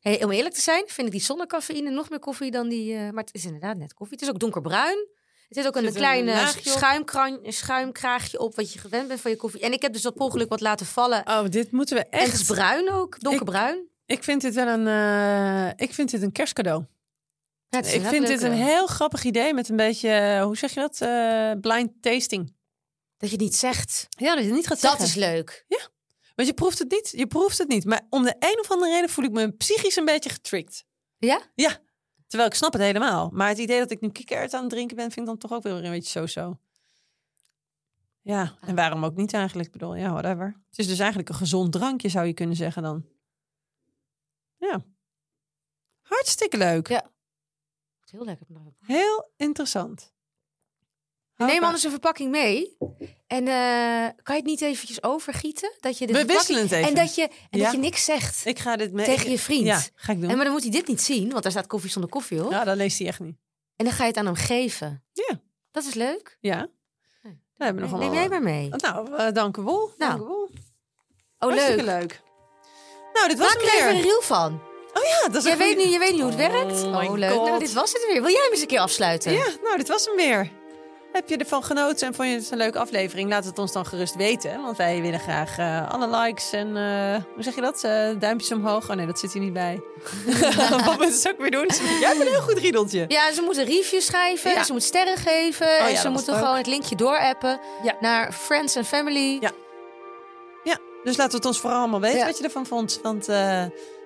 [0.00, 2.94] Hey, om eerlijk te zijn, vind ik die zonder cafeïne nog meer koffie dan die...
[2.94, 4.16] eh, maar het is inderdaad net koffie.
[4.18, 5.08] Het is ook donkerbruin.
[5.48, 9.36] Het zit ook een Zit een klein schuimkraagje op wat je gewend bent van je
[9.36, 9.60] koffie.
[9.60, 11.28] En ik heb dus op ongeluk wat laten vallen.
[11.28, 12.46] Oh, dit moeten we En het is echt...
[12.46, 13.88] bruin ook, donkerbruin.
[14.06, 16.84] Ik vind dit wel een, eh, ik vind dit een kerstcadeau.
[17.74, 20.74] Ja, Ik vind dit een eh, heel grappig idee met een beetje, eh, hoe zeg
[20.74, 21.00] je dat?
[21.00, 22.56] Eh, blind tasting.
[23.16, 24.06] Dat je het niet zegt.
[24.08, 25.08] Ja, dat je het niet gaat Dat zeggen.
[25.08, 25.64] is leuk.
[26.34, 27.12] Want je proeft het niet.
[27.16, 27.84] Je proeft het niet.
[27.84, 30.84] Maar om de een of andere reden voel ik me psychisch een beetje getricked.
[31.18, 31.40] Ja?
[31.54, 31.78] Ja.
[32.26, 33.30] Terwijl ik snap het helemaal.
[33.32, 35.52] Maar het idee dat ik nu kikkererwt aan het drinken ben, vind ik dan toch
[35.52, 36.58] ook weer een beetje zo-zo.
[38.22, 39.66] Ja, en waarom ook niet eigenlijk?
[39.66, 40.46] Ik bedoel, ja, whatever.
[40.68, 43.06] Het is dus eigenlijk een gezond drankje, zou je kunnen zeggen dan.
[44.58, 44.84] Ja.
[46.02, 46.88] Hartstikke leuk.
[46.88, 47.10] Ja.
[48.10, 48.46] Heel lekker.
[48.86, 50.12] Heel interessant.
[51.36, 52.76] Neem anders een verpakking mee.
[53.26, 55.72] En eh, kan je het niet eventjes overgieten?
[55.80, 56.46] Dat je de We verpakking...
[56.58, 56.88] wisselen het even.
[56.88, 57.64] En, dat je, en Ja.
[57.64, 59.04] dat je niks zegt Ik ga dit mee.
[59.06, 59.66] tegen je vriend.
[59.66, 60.30] Ja, ga ik doen.
[60.30, 62.50] En maar dan moet hij dit niet zien, want daar staat koffie zonder koffie op.
[62.50, 63.36] Ja, dat leest hij echt niet.
[63.76, 65.04] En dan ga je het aan hem geven.
[65.12, 65.40] Ja.
[65.70, 66.36] Dat is leuk.
[66.40, 66.68] Ja.
[67.56, 68.68] Daar hebben we nog Neem allemaal- jij maar mee.
[68.68, 69.94] Nou, eh, dank u wel.
[69.98, 70.50] Dank u wel.
[71.38, 71.82] Oh, leuk.
[71.82, 72.22] leuk.
[73.12, 73.94] Nou, dit was Maak er weer.
[73.94, 74.60] een reel van.
[74.94, 76.82] Oh ja, dat is Jij weet, nu, je weet niet hoe het werkt.
[76.84, 77.30] Oh Oh, leuk.
[77.30, 77.46] God.
[77.46, 78.22] Nou, dit was het weer.
[78.22, 79.32] Wil jij hem eens een keer afsluiten?
[79.32, 80.50] Ja, nou, dit was hem weer.
[81.12, 83.30] Heb je ervan genoten en vond je het een leuke aflevering?
[83.30, 84.62] Laat het ons dan gerust weten.
[84.62, 87.84] Want wij willen graag eh, alle likes en, eh, hoe zeg je dat?
[87.84, 88.90] Eh, duimpjes omhoog.
[88.90, 89.80] Oh nee, dat zit hier niet bij.
[90.84, 91.66] Wat moeten ze ook weer doen?
[92.00, 93.04] Jij hebt een heel goed riedeltje.
[93.08, 94.50] Ja, ze moeten reviews schrijven.
[94.50, 94.64] Ja.
[94.64, 95.66] Ze moeten sterren geven.
[95.66, 97.94] ja, en ze moeten gewoon het linkje doorappen Ja.
[98.00, 99.38] naar friends en family.
[99.40, 99.50] Ja.
[100.64, 103.00] Ja, dus laten we het ons vooral allemaal weten wat je ervan vond.
[103.02, 103.28] Want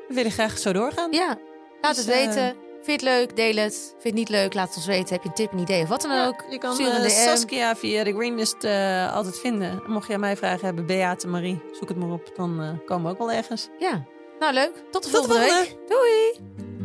[0.08, 1.12] we willen graag zo doorgaan.
[1.12, 1.38] Ja,
[1.80, 2.56] laat Dus, het eh, weten.
[2.82, 3.36] Vind je het leuk?
[3.36, 3.74] Deel het.
[3.74, 4.54] Vind je het niet leuk?
[4.54, 5.14] Laat het ons weten.
[5.14, 6.44] Heb je een tip, een idee of wat dan Ja, ook?
[6.50, 7.08] je kan eh, DM.
[7.08, 9.70] Saskia via de Greenlist eh, altijd vinden.
[9.70, 12.30] En mocht je aan mij vragen hebben, Beate Marie, zoek het maar op.
[12.36, 13.68] Dan eh, komen we ook wel ergens.
[13.78, 14.04] Ja,
[14.38, 14.72] nou leuk.
[14.74, 15.68] Tot de Tot de volgende volgende.
[15.68, 15.88] week.
[15.88, 16.77] Doei!